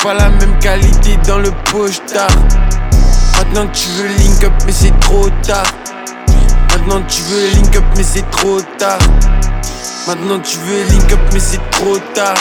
[0.02, 2.30] pas la même qualité dans le poche-tard.
[3.36, 5.66] Maintenant tu veux link up, mais c'est trop tard.
[6.72, 8.98] Maintenant tu veux link up, mais c'est trop tard.
[10.06, 12.34] Maintenant tu veux link up, mais c'est trop tard.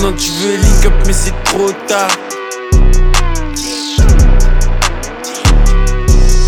[0.00, 2.08] Maintenant tu veux link up mais c'est trop tard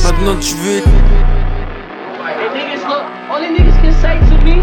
[0.04, 0.80] Maintenant tu veux
[2.88, 4.62] look, only niggas can say to me,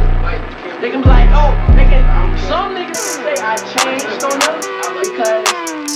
[0.82, 2.02] they can be like, oh, they can,
[2.49, 4.58] some niggas can say I changed on them
[4.97, 5.45] because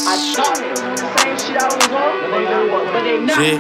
[0.06, 3.38] I thought the same shit I was on, but they, but they not.
[3.40, 3.60] J'ai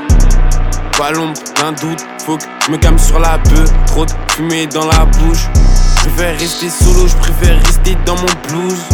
[0.95, 3.71] pas l'ombre d'un doute, faut que je me calme sur la bœuf.
[3.87, 5.49] Trop de fumée dans la bouche.
[5.97, 8.92] Je préfère rester solo, je préfère rester dans mon blues.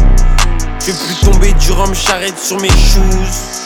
[0.89, 3.03] Fais plus tomber du rhum charrette sur mes shoes.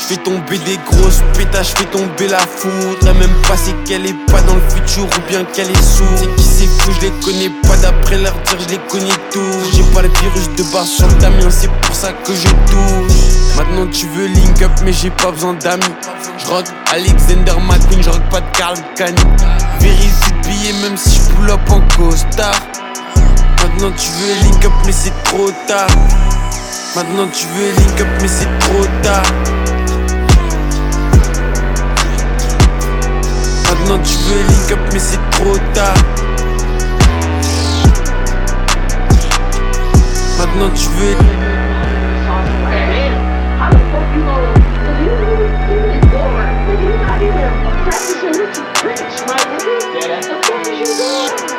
[0.01, 2.97] Je fais tomber des grosses pétages, je fais tomber la foudre.
[2.99, 6.09] T'as même pas c'est qu'elle est pas dans le futur ou bien qu'elle est sourde.
[6.19, 9.73] C'est qui c'est fou, je les connais pas d'après leur dire, je les connais tous.
[9.73, 13.55] J'ai pas le virus de base sur le Damien, c'est pour ça que je touche.
[13.55, 15.95] Maintenant tu veux link up, mais j'ai pas besoin d'amis.
[16.39, 19.15] Je rock Alexander McQueen, je rock pas de Carl Kani.
[19.79, 22.59] Vérifie le billet, même si je pull up en costard.
[23.61, 25.87] Maintenant tu veux link up, mais c'est trop tard.
[26.95, 29.23] Maintenant tu veux link up mais c'est trop tard.
[33.67, 35.95] Maintenant tu veux link up mais c'est trop tard.
[40.37, 41.15] Maintenant tu veux
[50.95, 51.52] Ouh,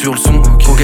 [0.00, 0.40] sur le son.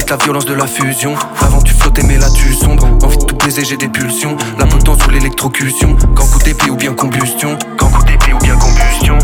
[0.09, 1.15] La violence de la fusion.
[1.41, 2.87] Avant tu flottais mais là tu sombres.
[3.03, 4.37] Envie de tout baiser, j'ai des pulsions.
[4.59, 5.97] La potence ou l'électrocution.
[6.15, 7.59] Quand coup d'épée ou bien combustion.
[7.79, 9.19] Quand coup d'épée ou bien combustion.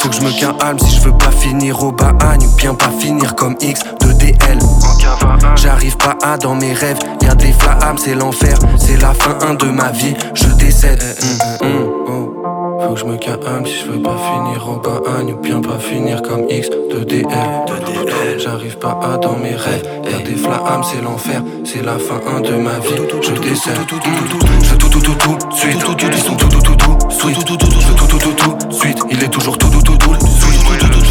[0.00, 2.90] Faut que je me calme si je veux pas finir au Bahagne ou bien pas
[2.98, 4.58] finir comme X de DL.
[5.56, 9.54] J'arrive pas à dans mes rêves, y a des flammes, c'est l'enfer, c'est la fin
[9.54, 11.02] de ma vie, je décède.
[11.62, 12.15] Mm, mm, mm.
[12.80, 15.78] Faut que je me calme si je veux pas finir au Bahagne ou bien pas
[15.78, 17.26] finir comme X de DL.
[18.38, 22.40] J'arrive pas à dans mes rêves, y a des flammes, c'est l'enfer, c'est la fin
[22.40, 23.74] de ma vie, je décède.
[24.62, 25.78] Je tout tout tout tout suite,
[26.12, 29.56] ils sont tout tout tout tout suite, tout tout tout tout suite, il est toujours
[29.58, 30.60] tout tout tout tout suite,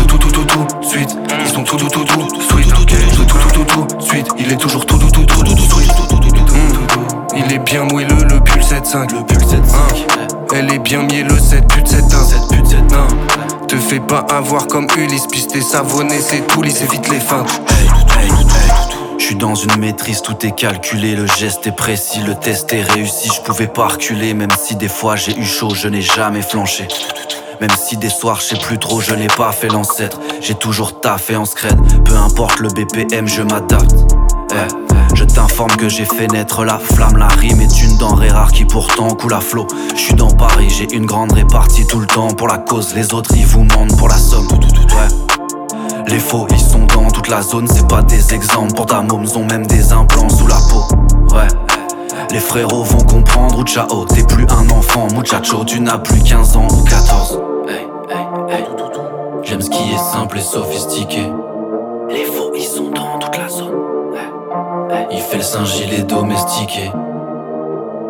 [0.08, 2.74] tout tout tout tout suite, ils sont tout tout tout tout suite,
[3.12, 7.05] je tout tout tout tout suite, il est toujours tout tout tout tout suite.
[7.38, 11.68] Il est bien moelleux le pull 7-5 Le pull 7-5 Elle est bien mielleux cette
[11.68, 16.62] pute 7-1 Cette pute 7-1 Te fais pas avoir comme Ulysse Pisté savonné c'est tout
[16.62, 17.62] lisse évite les feintes.
[19.18, 22.84] Je suis dans une maîtrise, tout est calculé, le geste est précis, le test est
[22.84, 26.44] réussi, je pouvais pas reculer, même si des fois j'ai eu chaud, je n'ai jamais
[26.44, 26.88] flanché.
[27.60, 31.00] Même si des soirs je sais plus trop, je n'ai pas fait l'ancêtre, j'ai toujours
[31.00, 34.06] taffé en scred, peu importe le BPM, je m'adapte.
[35.16, 38.66] Je t'informe que j'ai fait naître la flamme, la rime est une denrée rare qui
[38.66, 39.66] pourtant coule à flot.
[39.96, 43.14] Je suis dans Paris, j'ai une grande répartie tout le temps pour la cause, les
[43.14, 44.48] autres ils vous mentent pour la somme.
[44.48, 46.06] Ouais.
[46.08, 48.74] Les faux, ils sont dans toute la zone, c'est pas des exemples.
[48.76, 50.86] Pour ta môme, ont même des implants sous la peau.
[51.34, 51.48] Ouais.
[52.32, 56.58] Les frérots vont comprendre, ou ciao, t'es plus un enfant, muchacho, tu n'as plus 15
[56.58, 57.40] ans ou 14.
[57.68, 58.66] Hey, hey, hey.
[59.44, 61.32] J'aime ce qui est simple et sophistiqué.
[62.10, 62.45] Les faux,
[65.12, 66.92] Il fait le singe, il est domestiqué.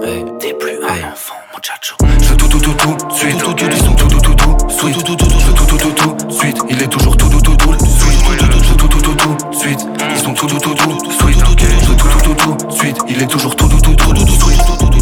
[0.03, 1.95] Hey, t'es plus un enfant, muchacho.
[2.21, 5.15] Je tout tout tout tout suite, ils sont tout tout tout tout suite, je tout
[5.15, 8.25] tout tout tout suite, il est toujours tout tout tout tout suite,
[8.63, 11.43] je tout tout tout tout suite, ils sont tout tout tout tout suite,
[11.81, 14.95] je tout tout tout tout suite, il est toujours tout tout tout tout suite.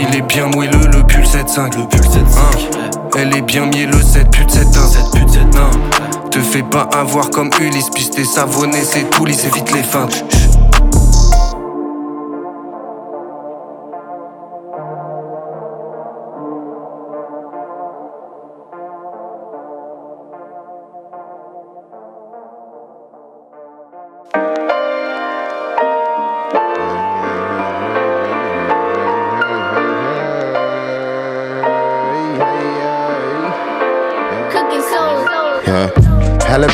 [0.00, 4.30] Il est bien moelleux le pull 7-5 Le pull 7-5 Elle est bien mielleux cette
[4.30, 9.24] pute 7-1 Cette pute 7-1 Te fais pas avoir comme Ulysse Pisté savonné c'est tout
[9.24, 10.24] lisse évite les feintes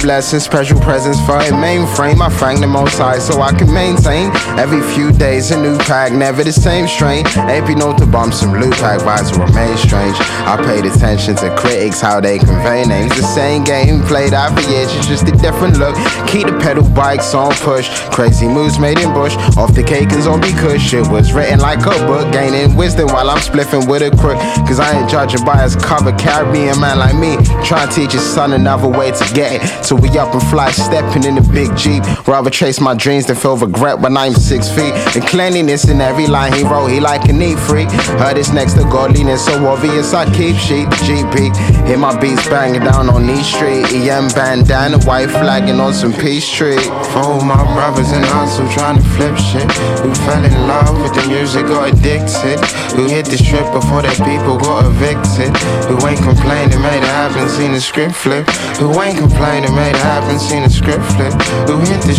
[0.05, 2.21] Hella blessings, special presents for a mainframe.
[2.21, 4.31] I frank the most high so I can maintain.
[4.61, 7.25] Every few days a new pack, never the same strain.
[7.49, 10.15] AP note to bump some loot pack vibes will remain strange.
[10.45, 13.17] I paid attention to critics, how they convey names.
[13.17, 15.97] The same game played out for years, it's just a different look.
[16.29, 17.89] Keep the pedal bikes on push.
[18.11, 19.37] Crazy moves made in bush.
[19.57, 20.93] Off the cake and zombie kush.
[20.93, 24.37] It was written like a book, gaining wisdom while I'm spliffing with a crook.
[24.69, 26.13] Cause I ain't judging by his cover.
[26.13, 29.85] Caribbean man like me, trying to teach his son another way to get it.
[29.95, 32.14] So we up and fly, stepping in the big Jeep.
[32.27, 34.95] Rather chase my dreams than feel regret when I'm six feet.
[35.15, 37.91] And cleanliness in every line he wrote, he like a neat freak.
[38.17, 40.89] Heard it's next to godliness, so obvious I keep sheep.
[41.05, 43.85] GP, hear my beats banging down on East Street.
[43.93, 46.81] EM bandana, white flagging on some peace tree.
[47.13, 49.69] For my brothers and us trying to flip shit.
[50.01, 52.59] Who fell in love with the music, got addicted.
[52.97, 55.53] Who hit the strip before their people got evicted.
[55.93, 58.49] Who ain't complaining, made it happen, seen the script flip.
[58.81, 61.35] Who ain't complaining, made it happen, seen the script flip.
[61.69, 62.14] Who hit the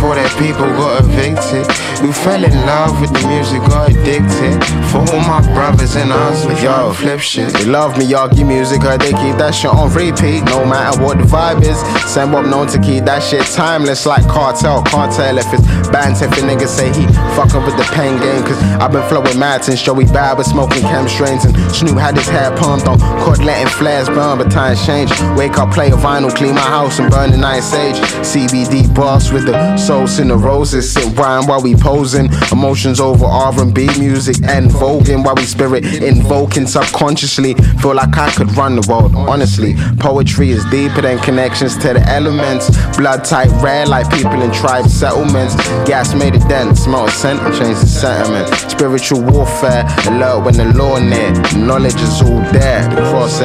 [0.00, 1.66] before that people got evicted.
[2.02, 4.56] We fell in love with the music, got addicted.
[4.90, 7.52] For all my brothers and us who trying to flip shit.
[7.52, 10.44] They love me, y'all give music, cause they keep that shit on repeat.
[10.48, 11.78] No matter what the vibe is.
[12.10, 14.82] Send up known to keep that shit timeless like cartel.
[14.84, 18.42] Can't tell if it's bands if a nigga say he fucking with the pain game.
[18.42, 21.44] Cause I've been flowing mad since Joey Bad was smoking chem strains.
[21.44, 25.10] And Snoop had his hair pumped on cord letting flares burn, but times change.
[25.36, 27.96] Wake up, play a vinyl, clean my house and burn the night sage.
[28.24, 30.92] CBD boss with the soul in the roses.
[30.92, 32.30] Sit wine while we posing.
[32.50, 37.54] Emotions over R&B music and voguing while we spirit invoking subconsciously.
[37.80, 39.74] Feel like I could run the world, honestly.
[39.98, 42.70] Poetry is deeper than connections to the elements.
[42.96, 45.54] Blood type rare like people in tribe settlements.
[45.86, 48.48] Gas made it dent, smell a scent and change the sentiment.
[48.70, 51.32] Spiritual warfare, alert when the law near.
[51.56, 53.40] Knowledge is all there, the cross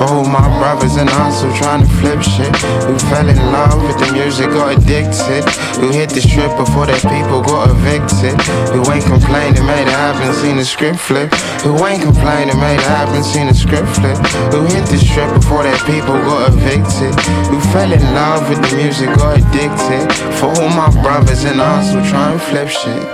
[0.00, 2.54] all my brothers and aunts who trying to flip shit.
[2.86, 5.44] Who fell in love with the music, got addicted.
[5.78, 8.34] Who hit the strip before their people got evicted.
[8.74, 11.32] Who ain't complaining, made it happen, seen the script flip.
[11.62, 14.18] Who ain't complaining, made it happen, seen the script flip.
[14.50, 17.14] Who hit the strip before their people got evicted.
[17.50, 20.10] Who fell in love with the music, got addicted.
[20.38, 23.13] For all my brothers and aunts who try and flip shit.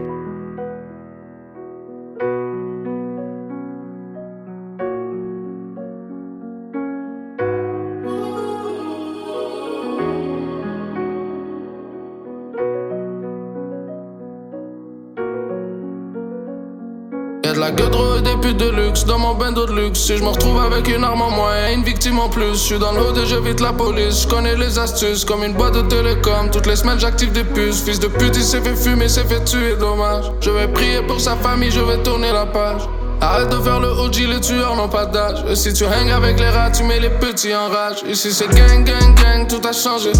[19.05, 20.07] Dans mon bando de luxe.
[20.07, 22.79] Je me retrouve avec une arme en moins et une victime en plus, je suis
[22.79, 24.23] dans l'eau et j'évite la police.
[24.23, 26.49] Je connais les astuces comme une boîte de télécom.
[26.51, 27.81] Toutes les semaines j'active des puces.
[27.81, 30.25] Fils de pute, il s'est fait fumer, s'est fait tuer, dommage.
[30.41, 32.81] Je vais prier pour sa famille, je vais tourner la page.
[33.21, 35.45] Arrête de faire le OG, les tueurs n'ont pas d'âge.
[35.49, 38.03] Et si tu hangs avec les rats, tu mets les petits en rage.
[38.09, 40.11] Ici c'est gang, gang, gang, tout a changé.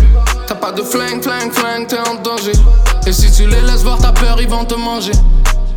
[0.47, 2.53] T'as pas de flingue, flingue, flingue, t'es en danger.
[3.05, 5.13] Et si tu les laisses voir ta peur, ils vont te manger.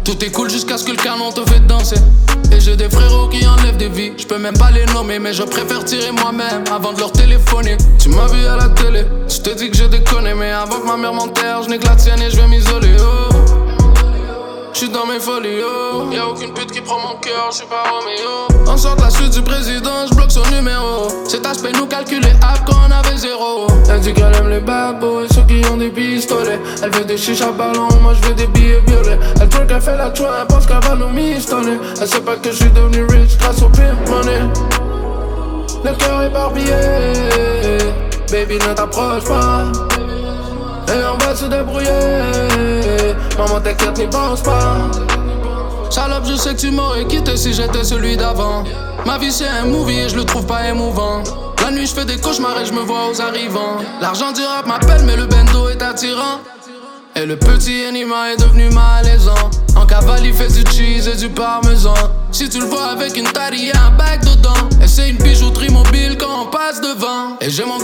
[0.05, 1.97] Tout est cool jusqu'à ce que le canon te fait danser.
[2.53, 4.13] Et j'ai des frérots qui enlèvent des vies.
[4.19, 7.77] Je peux même pas les nommer, mais je préfère tirer moi-même avant de leur téléphoner.
[7.99, 10.87] Tu m'as vu à la télé, je te dis que je déconne, mais avant que
[10.87, 12.97] ma mère m'enterre, je n'ai que la tienne et je vais m'isoler.
[13.01, 13.34] Oh.
[14.75, 16.11] J'suis dans mes folies, oh.
[16.11, 18.49] Y'a aucune pute qui prend mon cœur, j'suis pas Roméo.
[18.67, 21.07] On sort la suite du président, j'bloque son numéro.
[21.29, 23.69] Cet aspect nous calculer app quand on avait zéro.
[23.89, 26.59] Elle dit qu'elle aime les bad boys, ceux qui ont des pistolets.
[26.83, 29.21] Elle veut des chichas ballons, moi j'veux des billets violets.
[29.41, 31.79] Elle trouve qu'elle fait la chouin, elle pense qu'elle va nous mistonner.
[32.01, 34.41] Elle sait pas que j'suis devenu rich grâce au pimp money.
[35.85, 36.75] Le cœur éparpillé,
[38.29, 39.67] baby ne t'approche pas.
[40.89, 42.84] Et on va se débrouiller.
[43.39, 44.77] Maman, t'inquiète, n'y pense pas.
[45.91, 48.65] Salope, je sais que tu m'aurais quitté si j'étais celui d'avant.
[49.07, 51.23] Ma vie, c'est un movie et je le trouve pas émouvant.
[51.63, 53.79] La nuit, je fais des cauchemars et je me vois aux arrivants.
[54.01, 56.41] L'argent du rap m'appelle, mais le bendo est attirant.
[57.17, 59.51] Et le petit anima est devenu malaisant.
[59.77, 61.95] En cavale, il fait du cheese et du parmesan.
[62.33, 64.69] Si tu le vois avec une taille, y'a un bac dedans.
[64.83, 67.39] Et c'est une bijouterie mobile quand on passe devant.
[67.41, 67.79] Et j'ai mon.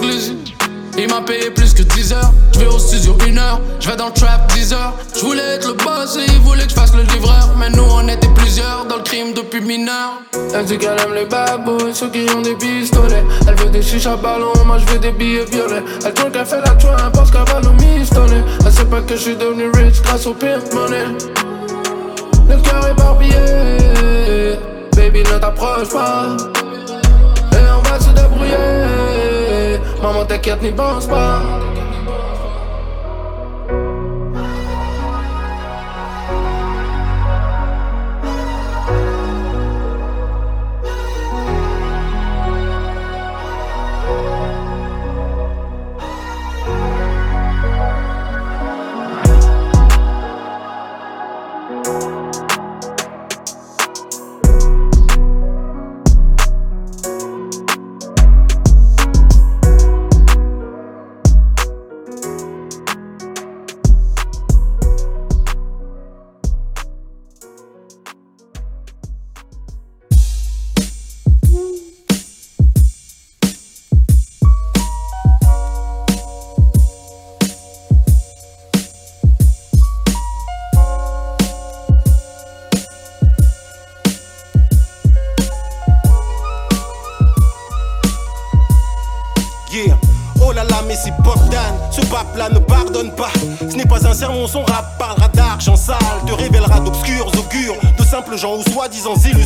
[1.03, 2.33] Il m'a payé plus que 10 heures.
[2.53, 3.59] Je vais au studio une heure.
[3.81, 4.93] Je vais dans le trap 10 heures.
[5.15, 7.55] Je voulais être le boss et il voulait que je fasse le livreur.
[7.59, 10.21] Mais nous on était plusieurs dans le crime depuis mineur.
[10.55, 13.25] Elle dit qu'elle aime les boys, ceux qui ont des pistolets.
[13.49, 15.83] Elle veut des chichas ballons, moi je veux des billets violets.
[16.05, 18.43] Elle trouve qu'elle fait la chouin, parce qu'elle va nous mistonner.
[18.67, 21.07] Elle sait pas que je suis devenu rich grâce au pimp money.
[22.47, 24.59] Le cœur éparpillé,
[24.95, 26.37] baby ne t'approche pas.
[30.03, 31.43] Maman t'inquiète, n'y pense pas.
[98.81, 99.40] Soi-disant illustres.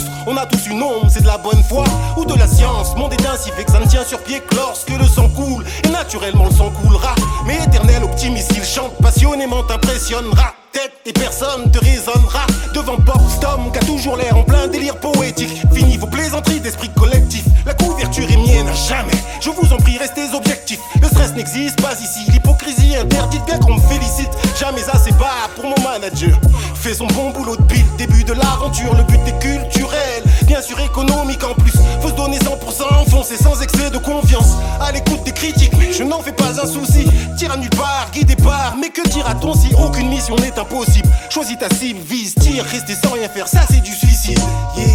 [19.99, 20.81] Restez objectifs.
[21.01, 22.31] Le stress n'existe pas ici.
[22.31, 24.31] L'hypocrisie interdite, bien qu'on me félicite.
[24.59, 26.39] Jamais assez bas pour mon manager.
[26.75, 28.95] Fais son bon boulot depuis le début de l'aventure.
[28.95, 31.73] Le but est culturel, bien sûr économique en plus.
[32.01, 34.57] Faut se donner 100%, foncer sans excès de confiance.
[34.81, 37.07] À l'écoute des critiques, je n'en fais pas un souci.
[37.39, 38.77] Tire à nulle part, guidé par.
[38.79, 41.09] Mais que dira-t-on si aucune mission n'est impossible?
[41.31, 44.41] Choisis ta cible, vise, tire, rester sans rien faire, ça c'est du suicide.
[44.77, 44.94] Yeah.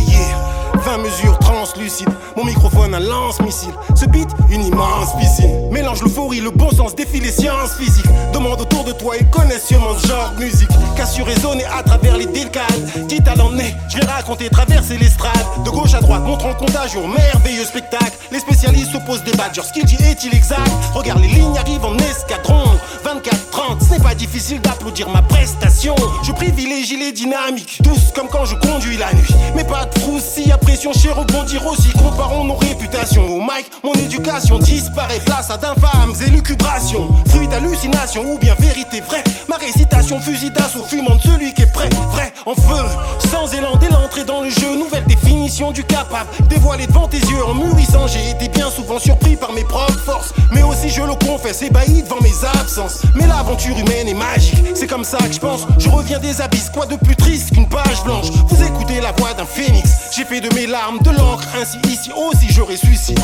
[0.90, 2.10] 20 mesures translucides lucide.
[2.36, 3.74] Mon microphone un lance-missile.
[3.96, 5.70] Ce beat, une immense piscine.
[5.72, 8.10] Mélange l'euphorie, le bon sens, défie les sciences physiques.
[8.34, 10.70] Demande autour de toi et connais sûrement ce genre de musique.
[10.98, 13.08] Cassure résonner à travers les décades.
[13.08, 15.46] Quitte à l'emmener, je vais raconter, traverser l'estrade.
[15.64, 18.18] De gauche à droite, montrant contagion, merveilleux spectacle.
[18.32, 19.64] Les spécialistes s'opposent des badgers.
[19.64, 20.72] Ce qu'il dit est-il exact?
[20.96, 22.64] Regarde, les lignes arrivent en escadron.
[23.06, 25.96] 24-30, ce n'est pas difficile d'applaudir ma prestation.
[26.24, 29.36] Je privilégie les dynamiques, tous comme quand je conduis la nuit.
[29.56, 31.90] Mais pas de si à pression, chez rebondir aussi.
[31.94, 33.26] Comparons nos réputations.
[33.26, 37.10] Au mic, mon éducation disparaît place à d'infâmes élucubrations.
[37.28, 39.24] Fruit d'hallucination ou bien vérité vraie.
[39.48, 42.86] Ma récitation fusil d'assaut fumant de celui qui est prêt, vrai, en feu.
[43.30, 46.30] Sans élan dès l'entrée dans le jeu, nouvelle définition du capable.
[46.50, 50.34] Dévoilé devant tes yeux en mûrissant, j'ai été bien souvent surpris par mes propres forces.
[50.52, 53.02] Mais aussi, je le confesse, ébahi devant mes absences.
[53.16, 55.68] Mais l'aventure humaine est magique, c'est comme ça que je pense.
[55.78, 58.28] Je reviens des abysses, quoi de plus triste qu'une page blanche?
[58.48, 62.12] Vous écoutez la voix d'un phénix, j'ai fait de mes larmes de l'encre, ainsi ici
[62.16, 63.20] aussi je ressuscite.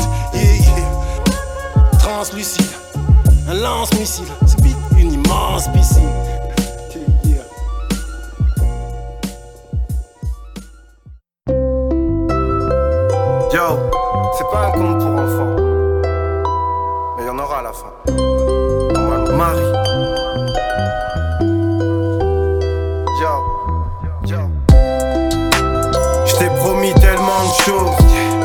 [1.98, 2.66] Translucide,
[3.48, 4.58] un lance-missile, c'est
[4.98, 6.10] une immense piscine.
[13.52, 13.78] Yo,
[14.36, 15.56] c'est pas un conte pour enfants,
[17.16, 17.92] mais y en aura à la fin.
[19.36, 20.25] Marie.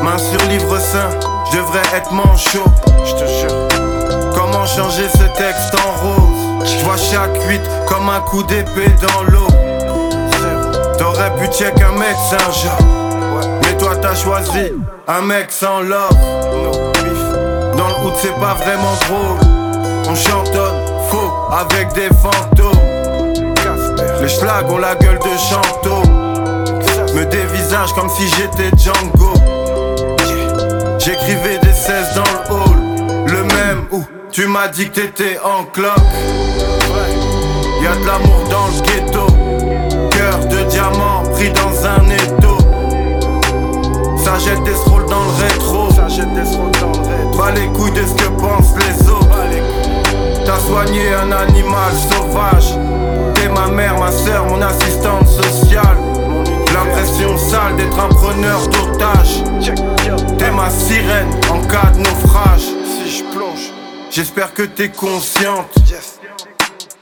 [0.02, 1.10] Main sur livre saint,
[1.50, 2.64] je devrais être manchot.
[3.04, 4.32] Je te jure.
[4.34, 6.66] Comment changer ce texte en rose?
[6.66, 9.46] Je vois chaque huit comme un coup d'épée dans l'eau.
[10.98, 13.58] T'aurais pu check un médecin, genre.
[13.62, 14.72] Mais toi t'as choisi
[15.06, 16.16] un mec sans love.
[17.76, 19.38] Dans le hood c'est pas vraiment drôle.
[20.08, 22.72] On chantonne faux avec des fantômes.
[24.20, 26.21] Les schlags ont la gueule de chanteau.
[27.14, 29.34] Me dévisage comme si j'étais Django.
[30.98, 33.26] J'écrivais des 16 dans le hall.
[33.26, 35.92] Le même où tu m'as dit que t'étais en cloque.
[37.82, 39.26] Y'a de l'amour dans le ghetto.
[40.10, 42.56] Cœur de diamant pris dans un étau.
[44.16, 45.90] Ça jette des scrolls dans le rétro.
[45.90, 47.38] Ça jette des scrolls dans le rétro.
[47.38, 49.28] Pas les couilles de ce que pensent les autres.
[50.46, 52.74] T'as soigné un animal sauvage.
[53.34, 56.01] T'es ma mère, ma soeur, mon assistante sociale.
[57.02, 59.42] L'impression sale d'être un preneur d'otages.
[60.38, 62.60] T'es ma sirène en cas de naufrage.
[62.60, 63.72] Si je plonge,
[64.08, 65.66] j'espère que t'es consciente.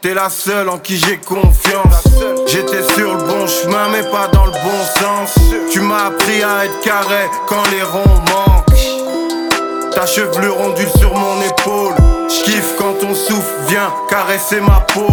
[0.01, 2.05] T'es la seule en qui j'ai confiance.
[2.47, 5.35] J'étais sur le bon chemin, mais pas dans le bon sens.
[5.71, 9.93] Tu m'as appris à être carré quand les ronds manquent.
[9.95, 11.95] Ta chevelure ondule sur mon épaule.
[12.31, 15.09] J'kiffe quand ton souffle vient caresser ma peau.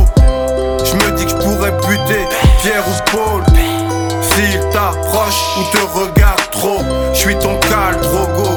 [0.86, 2.26] J'me dis que j'pourrais buter
[2.62, 3.44] Pierre ou Paul.
[4.38, 6.80] S'il t'approche ou te regarde trop,
[7.12, 8.48] j'suis ton cal drogo.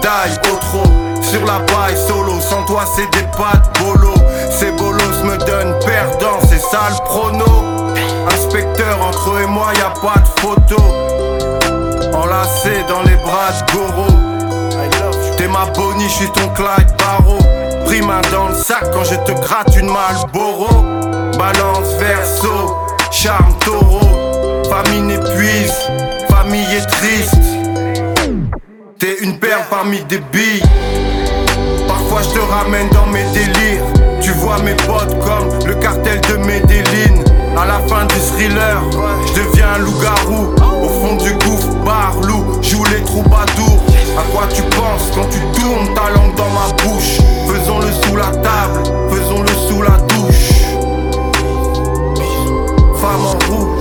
[0.00, 0.90] Die au trop,
[1.20, 2.40] sur la paille solo.
[2.40, 4.14] Sans toi, c'est des pattes bolo.
[4.50, 7.44] Ces bolos me donnent perdant, c'est ça le prono.
[8.32, 10.82] Inspecteur, entre eux et moi, y a pas de photo.
[12.14, 14.06] Enlacé dans les bras de Goro.
[15.36, 17.38] T'es ma Bonnie, j'suis ton Clyde Barrow.
[17.84, 20.70] Pris main dans le sac quand je te gratte une Malboro.
[21.36, 22.78] Balance verso,
[23.10, 24.21] charme taureau.
[24.84, 25.74] Famille n'épuise,
[26.28, 27.34] famille est triste.
[28.98, 30.62] T'es une perle parmi des billes.
[31.86, 33.84] Parfois je te ramène dans mes délires.
[34.20, 37.22] Tu vois mes potes comme le cartel de Medellin.
[37.56, 38.82] À la fin du thriller,
[39.26, 40.54] je deviens un loup-garou.
[40.82, 43.84] Au fond du gouffre, barlou, joue les troubadours.
[44.18, 47.18] À quoi tu penses quand tu tournes ta langue dans ma bouche?
[47.46, 50.62] Faisons-le sous la table, faisons-le sous la douche.
[53.00, 53.71] Femme en rouge.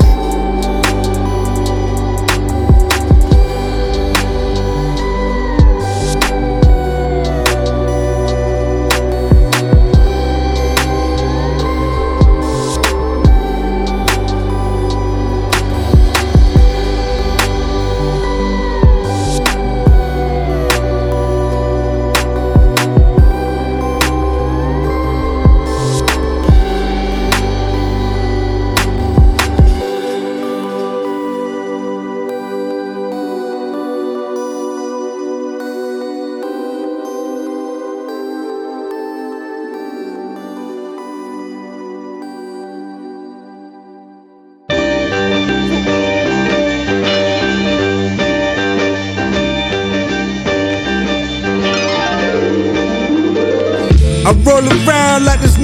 [54.32, 55.01] I roll around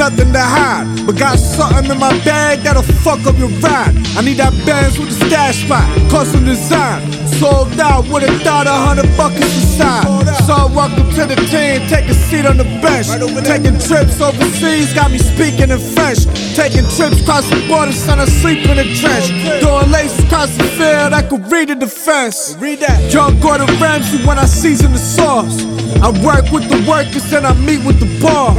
[0.10, 0.88] nothing to hide.
[1.06, 3.96] But got something in my bag that'll fuck up your ride.
[4.16, 7.12] I need that bands with the stash spot, custom design.
[7.40, 10.08] Sold out with a thought, a hundred buckets inside.
[10.48, 13.08] So welcome to the team, take a seat on the bench.
[13.46, 16.26] Taking trips overseas, got me speaking in French.
[16.56, 19.28] Taking trips across the border, son, I sleep in a trench.
[19.62, 22.56] Doing laces across the field, I could read the defense.
[22.60, 23.14] Read that.
[23.14, 25.62] Young Gordon Ramsay when I season the sauce.
[26.02, 28.58] I work with the workers and I meet with the boss.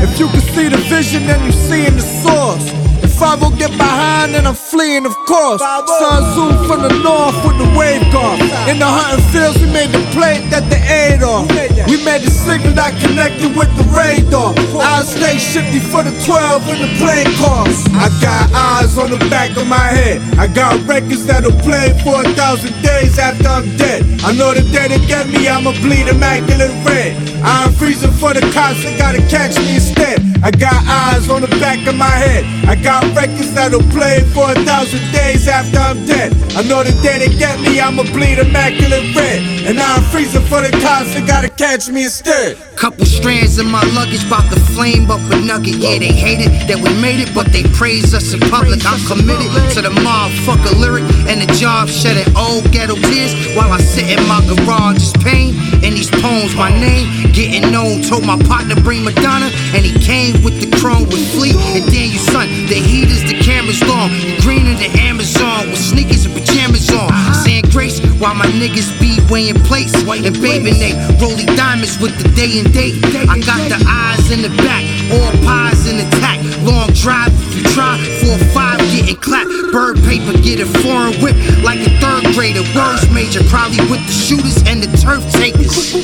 [0.00, 2.87] If you can see the vision, then you see in the source.
[3.18, 5.60] Will get behind, then I'm fleeing, of course.
[5.60, 8.40] Sun Tzu from the north with the wave guard.
[8.70, 11.50] In the hunting fields, we made the plate that they ate off.
[11.90, 14.54] We made the signal that connected with the radar.
[14.78, 17.78] I stay shifty for the 12 in the plane cars.
[17.98, 20.22] I got eyes on the back of my head.
[20.38, 24.06] I got records that'll play for a thousand days after I'm dead.
[24.22, 27.18] I know the day they get me, I'ma bleed immaculate red.
[27.42, 30.22] I'm freezing for the cops, they gotta catch me instead.
[30.42, 32.44] I got eyes on the back of my head.
[32.68, 36.32] I got records that'll play for a thousand days after I'm dead.
[36.56, 39.40] I know the day they get me, I'ma bleed immaculate red.
[39.66, 42.56] And now I'm freezing for the cops, they gotta catch me instead.
[42.76, 45.76] Couple strands in my luggage, about to flame up a nugget.
[45.76, 48.80] Yeah, they hated that we made it, but they praise us in public.
[48.86, 53.78] I'm committed to the motherfucker lyric and the job, shedding old ghetto tears while I
[53.78, 54.98] sit in my garage.
[54.98, 58.02] Just pain in these poems, my name getting known.
[58.02, 61.54] Told my partner bring Madonna, and he came with the chrome with Fleet.
[61.74, 64.10] And then you son, the is the camera's long.
[64.40, 67.10] Green in the Amazon with sneakers and pajamas on.
[67.44, 72.28] Saying grace while my niggas be weighing plates And baby they rolling diamonds with the
[72.34, 72.96] day and date.
[73.28, 76.38] I got the eyes in the back, all pies in attack.
[76.64, 79.50] Long drive if you try, four or five getting clapped.
[79.72, 82.62] Bird paper get a foreign whip like a third grader.
[82.74, 85.94] Worst major, probably with the shooters and the turf takers.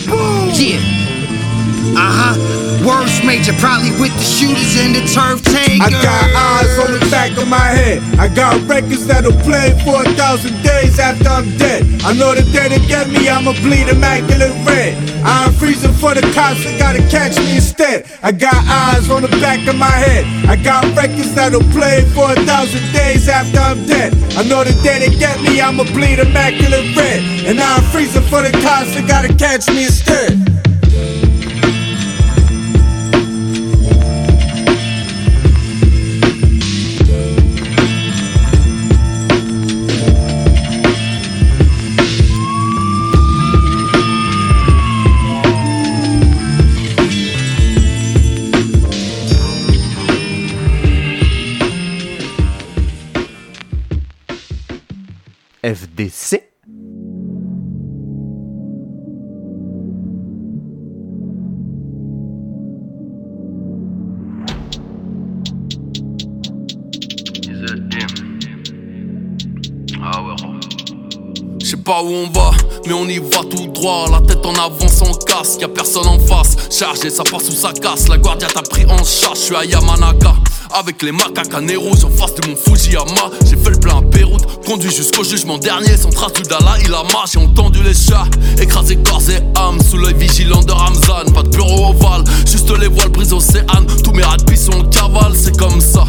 [0.60, 1.13] Yeah.
[1.92, 2.64] Uh huh.
[2.84, 5.80] Worst major, probably with the shooters and the turf takers.
[5.80, 8.00] I got eyes on the back of my head.
[8.20, 11.84] I got records that'll play for a thousand days after I'm dead.
[12.04, 14.96] I know the day they get me, I'ma bleed immaculate red.
[15.24, 18.04] I'm freezing for the cops, they gotta catch me instead.
[18.22, 20.24] I got eyes on the back of my head.
[20.44, 24.12] I got records that'll play for a thousand days after I'm dead.
[24.36, 27.24] I know the day they get me, I'ma bleed immaculate red.
[27.48, 30.53] And I'm freezing for the cops, they gotta catch me instead.
[55.64, 56.53] FDC.
[71.84, 72.50] Pas où on va,
[72.86, 74.06] mais on y va tout droit.
[74.10, 76.56] La tête en avant sans casque, y'a personne en face.
[76.70, 78.08] Chargé, ça part sous sa casse.
[78.08, 80.34] La guardia t'a pris en charge, je suis à Yamanaka.
[80.72, 83.30] Avec les macaques à en face de mon Fujiyama.
[83.46, 85.96] J'ai fait le plein à Beyrouth, conduit jusqu'au jugement dernier.
[85.96, 88.26] Sans trace du Dalai Lama, j'ai entendu les chats.
[88.60, 91.32] Écrasés corps et âme, sous l'œil vigilant de Ramzan.
[91.34, 93.86] Pas de bureau ovale, juste les voiles prises océane.
[94.02, 96.06] Tous mes de sont en cavale, c'est comme ça.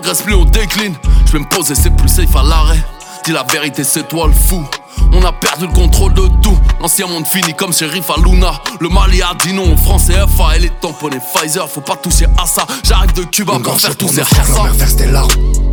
[0.00, 0.94] Progresse, plus on décline.
[1.26, 2.82] Je vais me poser, c'est plus safe à l'arrêt.
[3.24, 4.64] Dis la vérité, c'est toi le fou.
[5.12, 6.56] On a perdu le contrôle de tout.
[6.80, 8.52] L'ancien monde fini comme shérif à Luna.
[8.80, 10.56] Le Mali a dit non aux français FA.
[10.56, 12.66] Elle est tamponnée Pfizer, faut pas toucher à ça.
[12.82, 14.24] J'arrive de Cuba pour faire tous ces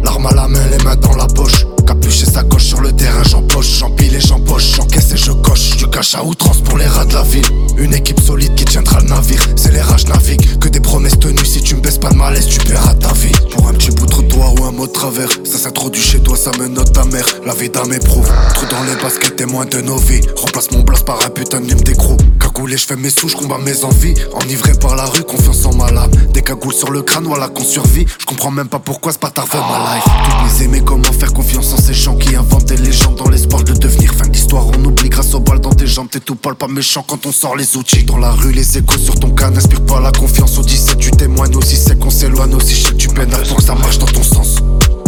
[0.03, 1.65] L'arme à la main, les mains dans la poche.
[1.85, 5.77] Capuche et sacoche sur le terrain, j'empoche, j'empile et j'empoche, j'encaisse et je coche.
[5.77, 7.45] Du cash à outrance pour les rats de la ville.
[7.77, 9.41] Une équipe solide qui tiendra le navire.
[9.55, 11.45] C'est les rages naviguent, que des promesses tenues.
[11.45, 13.31] Si tu me baisses pas de malaise, tu paieras ta vie.
[13.51, 16.35] Pour un petit bout de trottoir ou un mot de travers, ça s'introduit chez toi,
[16.35, 17.25] ça me note ta mère.
[17.45, 18.29] La vie d'âme éprouve.
[18.55, 20.21] Trou dans les baskets, témoin de nos vies.
[20.35, 22.17] Remplace mon blast par un putain de d'écrou.
[22.39, 24.15] Cagoulé, je fais mes sous, je combats mes envies.
[24.41, 26.11] Enivré par la rue, confiance en ma lame.
[26.33, 28.05] Des cagoules sur le crâne, voilà qu'on survit.
[28.19, 29.59] Je comprends même pas pourquoi ce bâtard veut
[29.93, 30.61] life.
[30.61, 34.11] Aimés, comment faire confiance en ces gens qui inventent des légendes dans l'espoir de devenir
[34.13, 34.65] fin d'histoire?
[34.67, 37.31] On oublie grâce aux balles dans tes jambes, t'es tout pâle, pas méchant quand on
[37.31, 38.03] sort les outils.
[38.03, 40.57] Dans la rue, les échos sur ton cas n'inspirent pas la confiance.
[40.57, 42.73] Au 17, tu témoignes aussi, c'est qu'on s'éloigne aussi.
[42.73, 44.57] Je sais que tu peines pour que ça marche dans ton sens.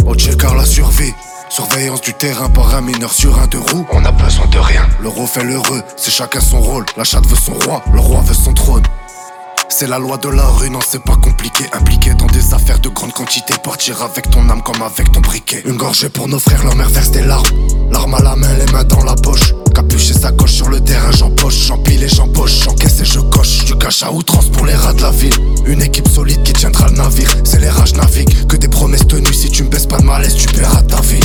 [0.06, 1.12] Au car la survie.
[1.48, 3.84] Surveillance du terrain par un mineur sur un deux roues.
[3.90, 4.86] On a besoin de rien.
[5.02, 6.86] L'euro fait l'heureux, c'est chacun son rôle.
[6.96, 8.84] La chatte veut son roi, le roi veut son trône.
[9.70, 11.64] C'est la loi de la rue, non c'est pas compliqué.
[11.72, 13.54] Impliqué dans des affaires de grande quantité.
[13.62, 15.62] Partir avec ton âme comme avec ton briquet.
[15.64, 17.46] Une gorgée pour nos frères, leur mère verse des larmes.
[17.90, 19.54] L'arme à la main, les mains dans la poche.
[19.74, 21.54] Capuche et sacoche sur le terrain, j'empoche.
[21.54, 23.64] J'empile et j'empoche, j'encaisse et je coche.
[23.64, 25.36] Du cash à outrance pour les rats de la ville.
[25.64, 27.34] Une équipe solide qui tiendra le navire.
[27.44, 29.32] C'est les rages naviguent, que des promesses tenues.
[29.32, 31.20] Si tu me baisses pas de malaise, tu paieras ta vie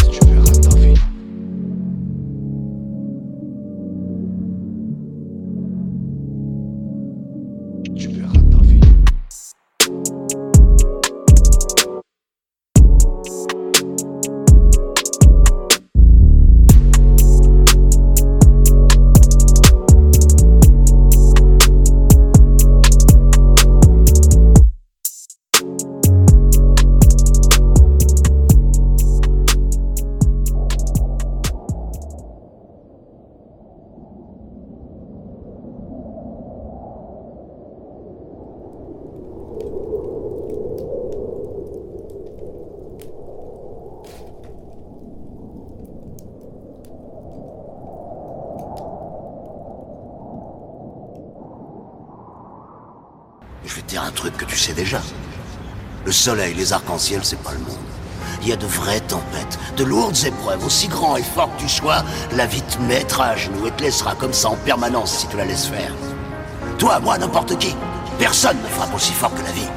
[56.25, 57.77] soleil, les arcs-en-ciel, c'est pas le monde.
[58.41, 61.69] Il y a de vraies tempêtes, de lourdes épreuves, aussi grand et fort que tu
[61.69, 65.27] sois, la vie te mettra à genoux et te laissera comme ça en permanence si
[65.27, 65.93] tu la laisses faire.
[66.79, 67.75] Toi, moi, n'importe qui.
[68.17, 69.69] Personne ne frappe aussi fort que la vie.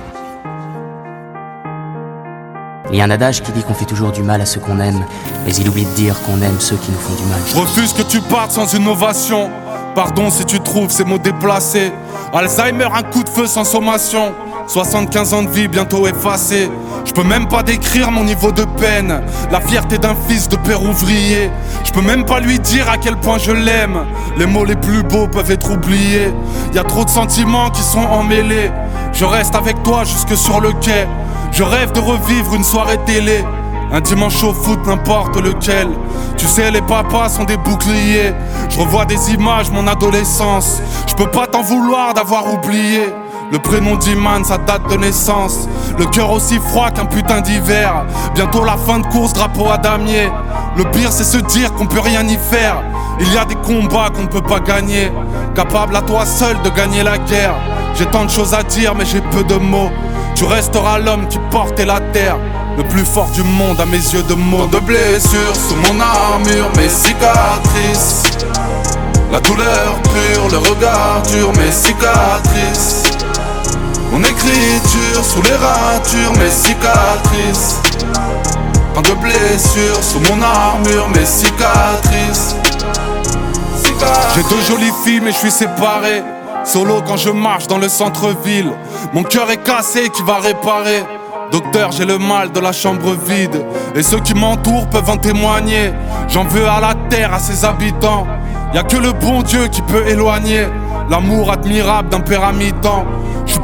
[2.90, 4.80] Il y a un adage qui dit qu'on fait toujours du mal à ceux qu'on
[4.80, 5.04] aime,
[5.44, 7.40] mais il oublie de dire qu'on aime ceux qui nous font du mal.
[7.46, 9.50] Je refuse que tu partes sans une ovation.
[9.94, 11.92] Pardon si tu trouves ces mots déplacés.
[12.32, 14.32] Alzheimer, un coup de feu sans sommation.
[14.68, 16.70] 75 ans de vie bientôt effacés.
[17.06, 19.22] Je peux même pas décrire mon niveau de peine.
[19.50, 21.50] La fierté d'un fils de père ouvrier.
[21.84, 24.04] Je peux même pas lui dire à quel point je l'aime.
[24.36, 26.32] Les mots les plus beaux peuvent être oubliés.
[26.74, 28.70] Y a trop de sentiments qui sont emmêlés.
[29.14, 31.06] Je reste avec toi jusque sur le quai.
[31.50, 33.42] Je rêve de revivre une soirée télé.
[33.90, 35.88] Un dimanche au foot, n'importe lequel.
[36.36, 38.34] Tu sais, les papas sont des boucliers.
[38.68, 40.82] Je revois des images, mon adolescence.
[41.06, 43.06] Je peux pas t'en vouloir d'avoir oublié.
[43.50, 45.68] Le prénom d'Iman, sa date de naissance.
[45.98, 48.04] Le cœur aussi froid qu'un putain d'hiver.
[48.34, 50.28] Bientôt la fin de course, drapeau à damier.
[50.76, 52.82] Le pire, c'est se dire qu'on peut rien y faire.
[53.20, 55.10] Il y a des combats qu'on ne peut pas gagner.
[55.54, 57.54] Capable à toi seul de gagner la guerre.
[57.94, 59.90] J'ai tant de choses à dire, mais j'ai peu de mots.
[60.34, 62.36] Tu resteras l'homme qui portait la terre.
[62.76, 64.66] Le plus fort du monde à mes yeux de mots.
[64.66, 68.24] de blessures sous mon armure, mes cicatrices.
[69.32, 73.07] La douleur pure, le regard dur, mes cicatrices.
[74.10, 77.80] Mon écriture sous les ratures, mes cicatrices.
[78.94, 82.56] Tant de blessures sous mon armure, mes cicatrices.
[84.34, 86.22] J'ai deux jolies filles, mais je suis séparé.
[86.64, 88.72] Solo quand je marche dans le centre-ville.
[89.12, 91.04] Mon cœur est cassé qui va réparer.
[91.50, 93.64] Docteur, j'ai le mal de la chambre vide.
[93.94, 95.92] Et ceux qui m'entourent peuvent en témoigner.
[96.28, 98.26] J'en veux à la terre, à ses habitants.
[98.74, 100.66] Y a que le bon Dieu qui peut éloigner
[101.08, 103.06] l'amour admirable d'un père à mi-temps.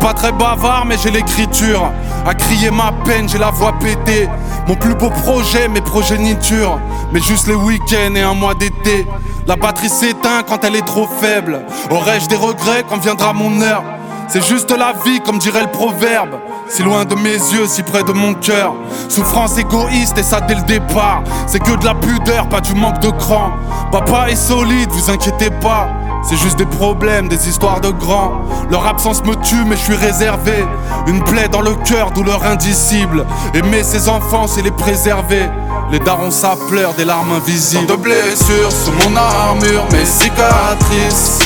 [0.05, 1.91] Pas très bavard, mais j'ai l'écriture.
[2.27, 4.29] À crier ma peine, j'ai la voix pétée.
[4.69, 6.79] Mon plus beau projet, mes progénitures.
[7.11, 9.07] Mais juste les week-ends et un mois d'été.
[9.47, 11.63] La batterie s'éteint quand elle est trop faible.
[11.91, 13.83] Aurais-je des regrets quand viendra mon heure?
[14.29, 16.39] C'est juste la vie, comme dirait le proverbe.
[16.69, 18.75] Si loin de mes yeux, si près de mon cœur.
[19.09, 21.23] Souffrance égoïste et ça dès le départ.
[21.47, 23.53] C'est que de la pudeur, pas du manque de cran.
[23.91, 25.89] Papa est solide, vous inquiétez pas.
[26.27, 28.33] C'est juste des problèmes, des histoires de grands.
[28.71, 30.65] Leur absence me tue, mais je suis réservé.
[31.07, 33.27] Une plaie dans le cœur, douleur indicible.
[33.53, 35.49] Aimer ses enfants, c'est les préserver.
[35.91, 37.87] Les darons, ça pleure, des larmes invisibles.
[37.87, 41.41] De blessures sous mon armure, mes cicatrices.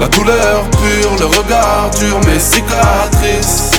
[0.00, 3.70] La douleur pure, le regard dur, mes cicatrices.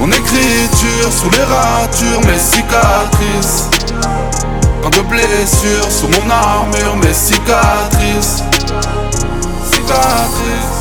[0.00, 3.68] Mon écriture sous les ratures, mes cicatrices.
[4.90, 8.44] De blessures sous mon armure, mes cicatrices.
[9.72, 10.75] Cicatrices.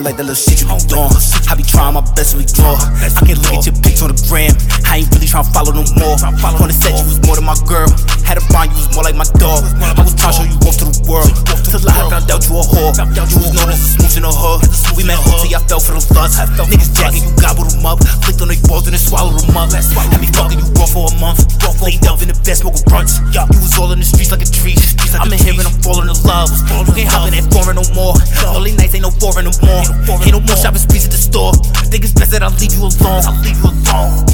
[0.00, 1.12] Don't like that little shit you be doing.
[1.50, 2.76] I be trying my best to ignore.
[2.76, 4.52] I can look at your pics on the gram.
[4.84, 6.20] I ain't really trying to follow no more.
[6.20, 7.88] On the set, you was more than my girl.
[8.28, 9.64] Had a bond, you was more like my dog.
[9.80, 11.32] I was trying to show you off to the world.
[11.64, 12.92] Till I found out you a whore.
[12.92, 14.68] You was known as a smooth in the hood.
[15.00, 16.36] We met OT, I fell for the lust.
[16.68, 18.04] Niggas jacking, you gobbled them up.
[18.20, 19.72] Flicked on their balls and then swallowed them up.
[19.72, 21.48] Had me fucking you raw for a month.
[21.80, 23.16] Laid down in the bed, smoking brunts.
[23.32, 24.76] You was all in the streets like a tree.
[25.16, 26.52] I'm in here and I'm falling in love.
[26.84, 28.12] You can't hop in that foreign no more.
[28.52, 29.80] Only nights ain't no foreign no more.
[30.20, 31.56] Ain't no more shopping sprees at the store.
[31.88, 33.22] Think it's best that I leave you alone.
[33.22, 34.26] I'll leave you alone.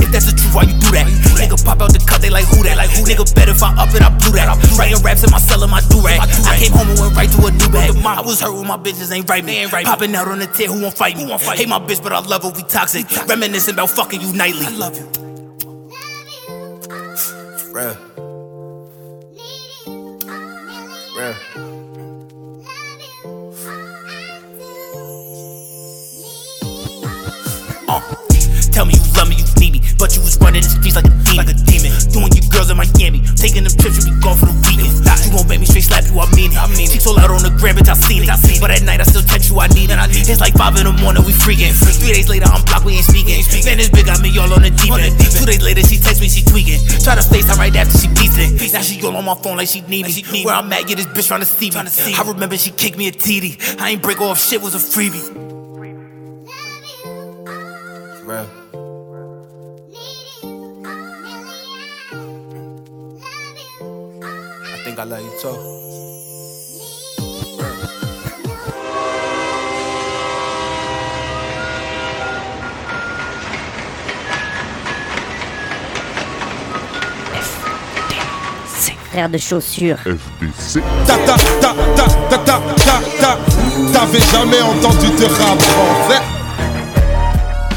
[0.00, 1.06] If that's the truth, why you do that?
[1.36, 2.76] Nigga pop out the cut, they like who that?
[2.76, 4.48] Like who nigga bet if I up it, I blew that.
[4.48, 6.20] I'm writing raps in my cell in my do rag.
[6.20, 7.96] I came home and went right to a new bag.
[7.96, 9.66] I was hurt when my bitches ain't right me.
[9.66, 11.28] Popping out on the tear, who won't fight me?
[11.28, 13.06] Hate my bitch, but I love her, we toxic.
[13.28, 14.66] Reminiscing about fucking you nightly.
[14.66, 15.08] I love you.
[17.72, 17.96] Real.
[21.16, 21.91] Real.
[28.72, 31.06] Tell me you love me, you need me, but you was running the streets like
[31.06, 31.44] a demon.
[31.44, 31.92] Like a demon.
[32.10, 34.90] Doing your girls in Miami, taking them trips, you be gone for the weekend.
[35.22, 36.58] You gon' make me straight slap you, I mean it.
[36.58, 38.32] I mean, so loud on the gram, bitch, I seen it.
[38.32, 38.62] I seen it.
[38.64, 40.00] But at night I still text you, I need it.
[40.00, 41.72] I need it's like five in the morning, we freaking.
[41.76, 43.44] Three days later, I'm blocked, we ain't speaking.
[43.68, 45.14] Man, this bitch got me all on the deep end.
[45.20, 46.80] Two days later, she text me, she tweaking.
[47.04, 48.72] Try to FaceTime right after she beats it.
[48.72, 50.44] Now she all on my phone like she need me.
[50.44, 51.76] Where I'm at, yeah, this bitch trying to see me.
[51.76, 53.80] I remember she kicked me a TD.
[53.80, 55.22] I ain't break off shit, was a freebie.
[58.24, 58.61] Real.
[65.02, 65.56] I think I love you too.
[79.10, 79.98] Frère de chaussures.
[79.98, 80.80] FDC.
[81.06, 83.38] Ta ta ta ta ta ta ta ta.
[83.92, 86.22] T'avais jamais entendu de rap en fait.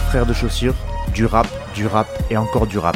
[0.10, 0.76] Frères de chaussures,
[1.14, 2.96] du rap, du rap et encore du rap.